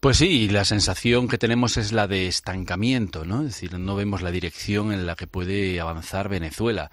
[0.00, 3.40] Pues sí, la sensación que tenemos es la de estancamiento, ¿no?
[3.40, 6.90] Es decir, no vemos la dirección en la que puede avanzar Venezuela.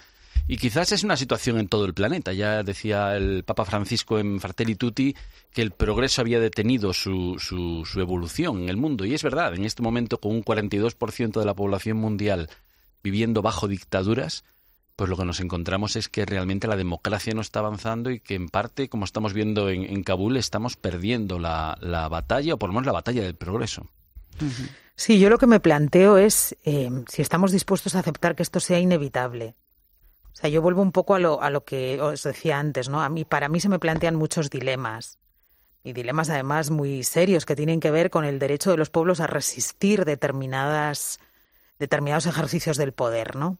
[0.49, 2.33] Y quizás es una situación en todo el planeta.
[2.33, 5.15] Ya decía el Papa Francisco en Fratelli Tutti
[5.51, 9.05] que el progreso había detenido su, su, su evolución en el mundo.
[9.05, 12.49] Y es verdad, en este momento, con un 42% de la población mundial
[13.03, 14.43] viviendo bajo dictaduras,
[14.97, 18.33] pues lo que nos encontramos es que realmente la democracia no está avanzando y que
[18.33, 22.87] en parte, como estamos viendo en, Kabul, estamos perdiendo la, batalla, o por lo menos
[22.87, 23.85] la batalla del progreso.
[24.95, 28.59] Sí, yo lo que me planteo es eh, si estamos dispuestos a aceptar que esto
[28.59, 29.53] sea inevitable.
[30.33, 33.03] O sea, yo vuelvo un poco a lo, a lo que os decía antes, ¿no?
[33.03, 35.19] A mí, para mí se me plantean muchos dilemas.
[35.83, 39.19] Y dilemas además muy serios que tienen que ver con el derecho de los pueblos
[39.19, 41.19] a resistir determinadas,
[41.77, 43.59] determinados ejercicios del poder, ¿no?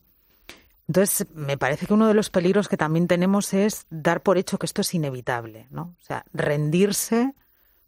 [0.88, 4.58] Entonces, me parece que uno de los peligros que también tenemos es dar por hecho
[4.58, 5.96] que esto es inevitable, ¿no?
[6.02, 7.34] O sea, rendirse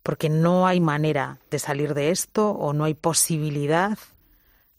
[0.03, 3.97] porque no hay manera de salir de esto o no hay posibilidad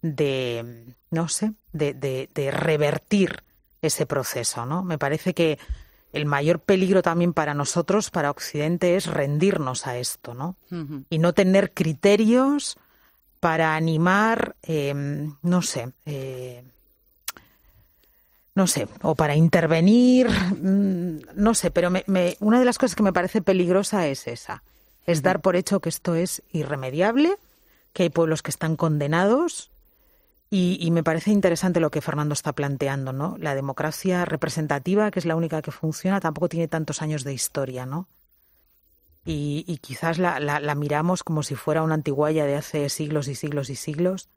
[0.02, 3.42] de, no sé, de, de, revertir
[3.82, 4.82] ese proceso, ¿no?
[4.82, 5.58] Me parece que
[6.12, 10.56] el mayor peligro también para nosotros, para Occidente, es rendirnos a esto, ¿no?
[11.08, 12.76] Y no tener criterios
[13.40, 16.64] para animar, em, no sé, eh,
[18.54, 21.90] no sé, o para intervenir, mm, no sé, pero
[22.40, 24.62] una de las cosas que me parece peligrosa es esa,
[25.06, 27.36] es dar por hecho que esto es irremediable,
[27.92, 29.70] que hay pueblos que están condenados
[30.52, 33.36] y, me parece interesante lo que Fernando está planteando, ¿no?
[33.38, 37.86] La democracia representativa, que es la única que funciona, tampoco tiene tantos años de historia,
[37.86, 38.08] ¿no?
[39.24, 43.70] Y, quizás la, la, miramos como si fuera una antiguaya de hace siglos y siglos
[43.70, 44.28] y siglos.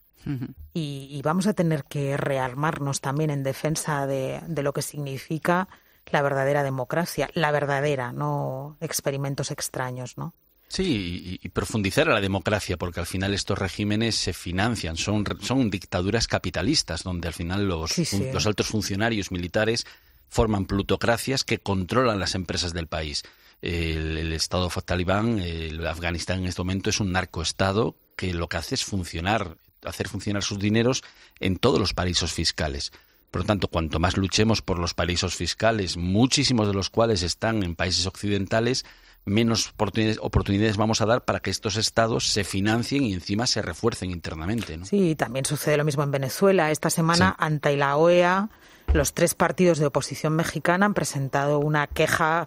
[0.73, 5.67] Y, vamos a tener que rearmarnos también en defensa de, de lo que significa
[6.11, 10.33] la verdadera democracia, la verdadera, no experimentos extraños, ¿no?
[10.73, 15.69] Sí, y, profundizar a la democracia, porque al final estos regímenes se financian, son, son
[15.69, 17.95] dictaduras capitalistas, donde al final los,
[18.33, 19.85] los altos funcionarios militares
[20.29, 23.21] forman plutocracias que controlan las empresas del país.
[23.61, 28.73] El, Estado talibán, el Afganistán en este momento es un narcoestado que lo que hace
[28.73, 31.03] es funcionar, hacer funcionar sus dineros
[31.39, 32.91] en todos los paraísos fiscales.
[33.31, 37.63] Por lo tanto, cuanto más luchemos por los paraísos fiscales, muchísimos de los cuales están
[37.63, 38.85] en países occidentales,
[39.25, 43.61] menos oportunidades, oportunidades, vamos a dar para que estos estados se financien y encima se
[43.61, 44.77] refuercen internamente.
[44.77, 44.85] ¿no?
[44.85, 46.69] Sí, también sucede lo mismo en Venezuela.
[46.69, 48.49] Esta semana, ante la OEA,
[48.93, 52.45] los tres partidos de oposición mexicana han presentado una queja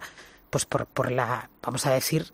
[0.49, 2.31] pues por, por la, vamos a decir,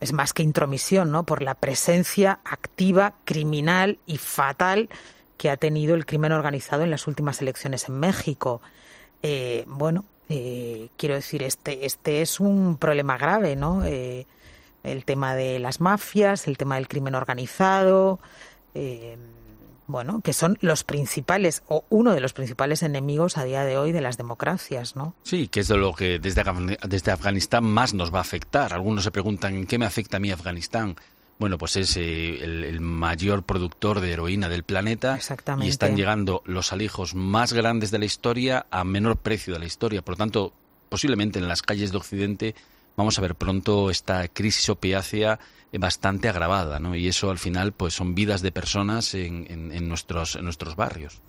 [0.00, 1.24] es más que intromisión, ¿no?
[1.24, 4.88] Por la presencia activa, criminal y fatal
[5.36, 8.60] que ha tenido el crimen organizado en las últimas elecciones en México.
[9.22, 13.84] Eh, bueno, eh, quiero decir, este, este es un problema grave, ¿no?
[13.84, 14.26] Eh,
[14.84, 18.20] el tema de las mafias, el tema del crimen organizado,
[18.74, 19.16] eh,
[19.86, 23.92] bueno, que son los principales o uno de los principales enemigos a día de hoy
[23.92, 25.14] de las democracias, ¿no?
[25.22, 26.42] Sí, que es de lo que desde,
[26.88, 28.72] desde Afganistán más nos va a afectar.
[28.72, 30.96] Algunos se preguntan, ¿en qué me afecta a mí Afganistán?
[31.42, 35.18] bueno, pues es eh, el, mayor productor de heroína del planeta
[35.60, 39.66] y están llegando los alijos más grandes de la historia a menor precio de la
[39.66, 40.02] historia.
[40.02, 40.52] Por lo tanto,
[40.88, 42.54] posiblemente en las calles de Occidente
[42.96, 45.38] vamos a ver pronto esta crisis opiácea
[45.78, 46.94] bastante agravada, ¿no?
[46.94, 51.20] Y eso al final, pues son vidas de personas en, nuestros, en nuestros barrios.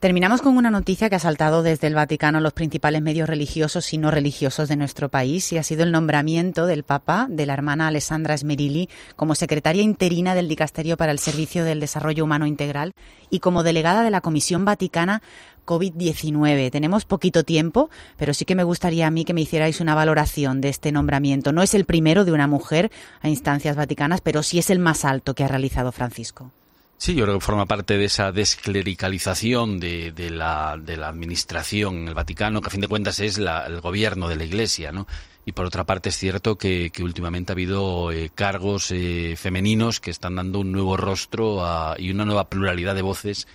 [0.00, 3.98] Terminamos con una noticia que ha saltado desde el Vaticano los principales medios religiosos y
[3.98, 7.88] no religiosos de nuestro país y ha sido el nombramiento del Papa de la hermana
[7.88, 12.92] Alessandra Smerilli como secretaria interina del Dicasterio para el Servicio del Desarrollo Humano Integral
[13.30, 15.22] y como delegada de la Comisión Vaticana
[15.64, 16.70] COVID-19.
[16.70, 20.60] Tenemos poquito tiempo, pero sí que me gustaría a mí que me hicierais una valoración
[20.60, 21.52] de este nombramiento.
[21.52, 22.90] No es el primero de una mujer
[23.20, 26.50] a instancias vaticanas, pero sí es el más alto que ha realizado Francisco.
[26.96, 32.14] Sí, yo creo que forma parte de esa desclericalización de, la, la administración en el
[32.14, 35.06] Vaticano, que a fin de cuentas es el gobierno de la Iglesia, ¿no?
[35.46, 40.10] Y por otra parte es cierto que, últimamente ha habido eh, cargos eh, femeninos que
[40.10, 41.62] están dando un nuevo rostro
[41.98, 43.46] y una nueva pluralidad de voces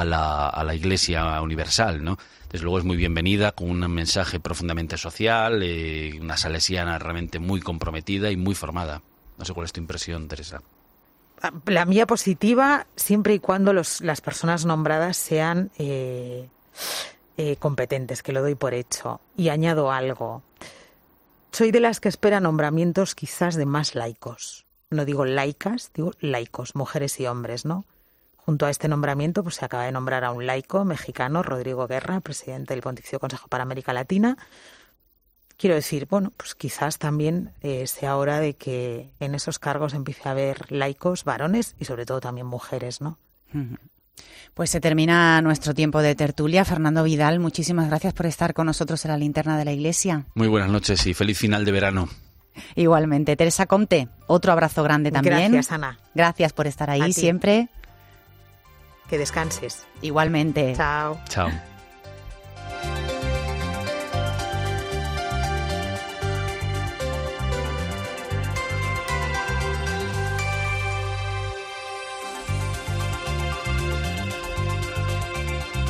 [0.00, 2.18] a la, a la Iglesia universal, ¿no?
[2.50, 7.60] Desde luego es muy bienvenida, con un mensaje profundamente social, eh, una salesiana realmente muy
[7.60, 9.02] comprometida y muy formada.
[9.38, 10.60] No sé cuál es tu impresión, Teresa
[11.66, 16.48] la mía positiva siempre y cuando los, las personas nombradas sean eh,
[17.36, 19.20] eh, competentes, que lo doy por hecho.
[19.36, 20.42] Y añado algo.
[21.52, 24.64] Soy de las que espera nombramientos quizás de más laicos.
[24.90, 27.84] No digo laicas, digo laicos, mujeres y hombres, ¿no?
[28.44, 32.20] Junto a este nombramiento, pues se acaba de nombrar a un laico mexicano, Rodrigo Guerra,
[32.20, 34.36] presidente del Pontificio Consejo para América Latina,
[35.56, 40.28] quiero decir, bueno, pues quizás también eh, sea hora de que en esos cargos empiece
[40.28, 43.18] a haber laicos, varones y sobre todo también mujeres, ¿no?
[44.54, 46.64] Pues se termina nuestro tiempo de tertulia.
[46.64, 50.26] Fernando Vidal, muchísimas gracias por estar con nosotros en la linterna de la iglesia.
[50.34, 52.08] Muy buenas noches y feliz final de verano.
[52.76, 53.36] Igualmente.
[53.36, 55.52] Teresa Comte, otro abrazo grande también.
[55.52, 55.98] Gracias, Ana.
[56.14, 57.68] Gracias por estar ahí siempre.
[59.08, 59.86] Que descanses.
[60.02, 60.74] Igualmente.
[60.76, 61.20] Chao.
[61.28, 61.50] Chao.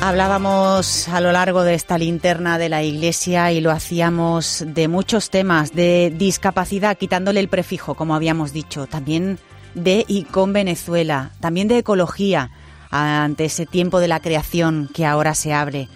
[0.01, 5.31] Hablábamos a lo largo de esta linterna de la Iglesia y lo hacíamos de muchos
[5.31, 9.39] temas, de discapacidad, quitándole el prefijo, como habíamos dicho, también
[9.73, 12.51] de y con Venezuela, también de ecología
[12.95, 15.87] ante ese tiempo de la creación que ahora se abre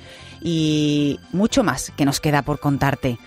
[0.41, 3.17] y mucho más que nos queda por contarte.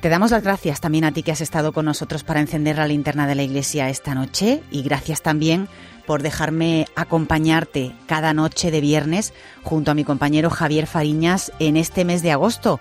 [0.00, 2.88] Te damos las gracias también a ti que has estado con nosotros para encender la
[2.88, 5.68] linterna de la iglesia esta noche y gracias también
[6.06, 12.04] por dejarme acompañarte cada noche de viernes junto a mi compañero Javier Fariñas en este
[12.04, 12.80] mes de agosto.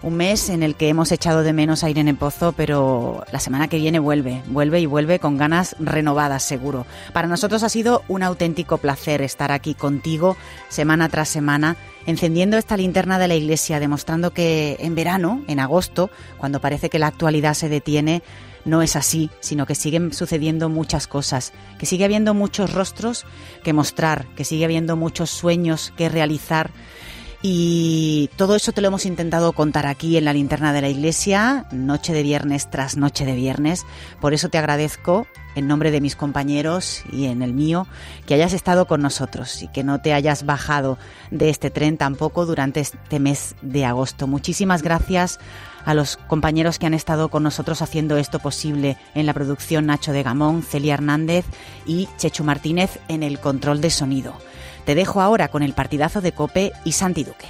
[0.00, 3.66] Un mes en el que hemos echado de menos a Irene Pozo, pero la semana
[3.66, 6.86] que viene vuelve, vuelve y vuelve con ganas renovadas, seguro.
[7.12, 10.36] Para nosotros ha sido un auténtico placer estar aquí contigo
[10.68, 11.76] semana tras semana,
[12.06, 17.00] encendiendo esta linterna de la iglesia, demostrando que en verano, en agosto, cuando parece que
[17.00, 18.22] la actualidad se detiene,
[18.64, 23.24] no es así, sino que siguen sucediendo muchas cosas, que sigue habiendo muchos rostros
[23.64, 26.70] que mostrar, que sigue habiendo muchos sueños que realizar.
[27.40, 31.66] Y todo eso te lo hemos intentado contar aquí en la linterna de la iglesia,
[31.70, 33.86] noche de viernes tras noche de viernes.
[34.20, 37.86] Por eso te agradezco, en nombre de mis compañeros y en el mío,
[38.26, 40.98] que hayas estado con nosotros y que no te hayas bajado
[41.30, 44.26] de este tren tampoco durante este mes de agosto.
[44.26, 45.38] Muchísimas gracias
[45.84, 50.12] a los compañeros que han estado con nosotros haciendo esto posible en la producción Nacho
[50.12, 51.44] de Gamón, Celia Hernández
[51.86, 54.34] y Chechu Martínez en el control de sonido.
[54.88, 57.44] Te dejo ahora con el partidazo de Cope y Santi Duque.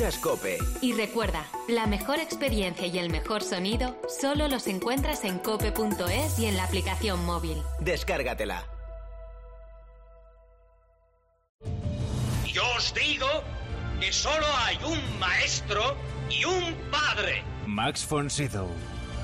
[0.00, 0.58] Escuchas Cope.
[0.80, 6.46] Y recuerda, la mejor experiencia y el mejor sonido solo los encuentras en cope.es y
[6.46, 7.58] en la aplicación móvil.
[7.80, 8.64] Descárgatela.
[12.46, 13.26] Yo os digo
[14.00, 15.94] que solo hay un maestro
[16.30, 17.42] y un padre.
[17.66, 18.68] Max von Sydow.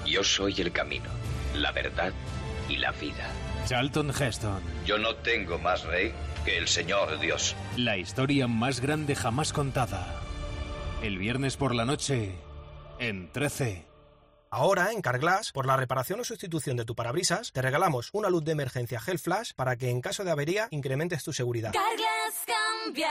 [0.05, 1.09] Yo soy el camino,
[1.55, 2.13] la verdad
[2.69, 3.31] y la vida.
[3.67, 4.61] Charlton Heston.
[4.85, 6.13] Yo no tengo más rey
[6.45, 7.57] que el Señor Dios.
[7.79, 10.26] La historia más grande jamás contada.
[11.03, 12.33] El viernes por la noche,
[12.99, 13.86] en 13.
[14.51, 18.45] Ahora, en Carglass, por la reparación o sustitución de tu parabrisas, te regalamos una luz
[18.45, 21.73] de emergencia Hell Flash para que en caso de avería incrementes tu seguridad.
[21.73, 23.11] Carglass cambia,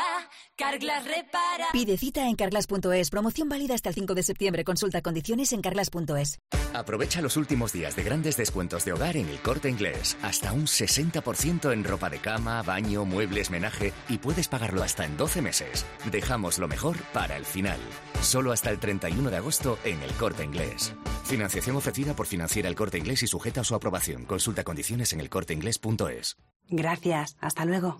[0.56, 1.68] Carglass repara.
[1.72, 3.10] Pide cita en carglass.es.
[3.10, 4.64] Promoción válida hasta el 5 de septiembre.
[4.64, 6.40] Consulta condiciones en carglass.es.
[6.74, 10.18] Aprovecha los últimos días de grandes descuentos de hogar en el corte inglés.
[10.22, 15.18] Hasta un 60% en ropa de cama, baño, muebles, menaje y puedes pagarlo hasta en
[15.18, 15.86] 12 meses.
[16.12, 17.80] Dejamos lo mejor para el final.
[18.22, 20.94] Solo hasta el 31 de agosto en el corte inglés.
[21.36, 24.24] Financiación ofrecida por Financiera El Corte Inglés y sujeta a su aprobación.
[24.24, 26.38] Consulta condiciones en elcorteinglés.es.
[26.70, 27.36] Gracias.
[27.42, 28.00] Hasta luego.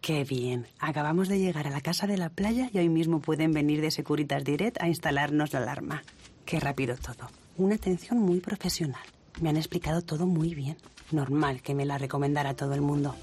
[0.00, 0.66] Qué bien.
[0.78, 3.90] Acabamos de llegar a la casa de la playa y hoy mismo pueden venir de
[3.90, 6.04] Securitas Direct a instalarnos la alarma.
[6.46, 7.28] Qué rápido todo.
[7.58, 9.04] Una atención muy profesional.
[9.42, 10.78] Me han explicado todo muy bien.
[11.10, 13.14] Normal que me la recomendara todo el mundo.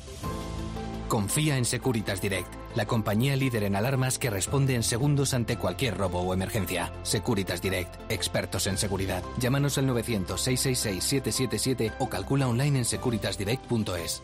[1.12, 5.98] Confía en Securitas Direct, la compañía líder en alarmas que responde en segundos ante cualquier
[5.98, 6.94] robo o emergencia.
[7.04, 9.22] Securitas Direct, expertos en seguridad.
[9.38, 14.24] Llámanos al 900-666-777 o calcula online en securitasdirect.es.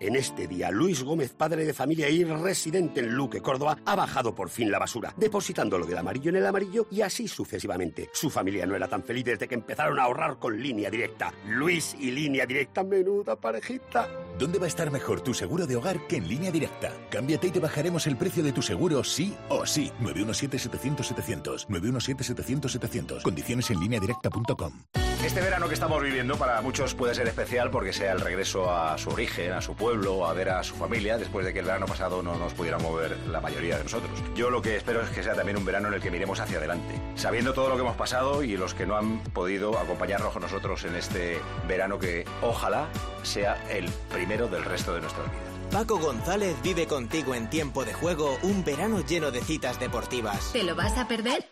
[0.00, 4.34] En este día, Luis Gómez, padre de familia y residente en Luque, Córdoba, ha bajado
[4.34, 8.10] por fin la basura, depositando lo del amarillo en el amarillo y así sucesivamente.
[8.12, 11.32] Su familia no era tan feliz desde que empezaron a ahorrar con línea directa.
[11.46, 14.08] Luis y línea directa, menuda parejita.
[14.36, 16.92] ¿Dónde va a estar mejor tu seguro de hogar que en línea directa?
[17.08, 19.92] Cámbiate y te bajaremos el precio de tu seguro sí o sí.
[20.02, 21.68] 917-700-700.
[21.68, 23.22] 917-700-700.
[23.22, 24.72] Condiciones en línea directa.com.
[25.24, 28.98] Este verano que estamos viviendo para muchos puede ser especial porque sea el regreso a
[28.98, 31.86] su origen, a su pueblo, a ver a su familia, después de que el verano
[31.86, 34.12] pasado no nos pudiera mover la mayoría de nosotros.
[34.36, 36.58] Yo lo que espero es que sea también un verano en el que miremos hacia
[36.58, 40.42] adelante, sabiendo todo lo que hemos pasado y los que no han podido acompañarnos con
[40.42, 42.88] nosotros en este verano que ojalá
[43.22, 45.72] sea el primero del resto de nuestras vidas.
[45.72, 50.52] Paco González vive contigo en tiempo de juego un verano lleno de citas deportivas.
[50.52, 51.48] ¿Te lo vas a perder?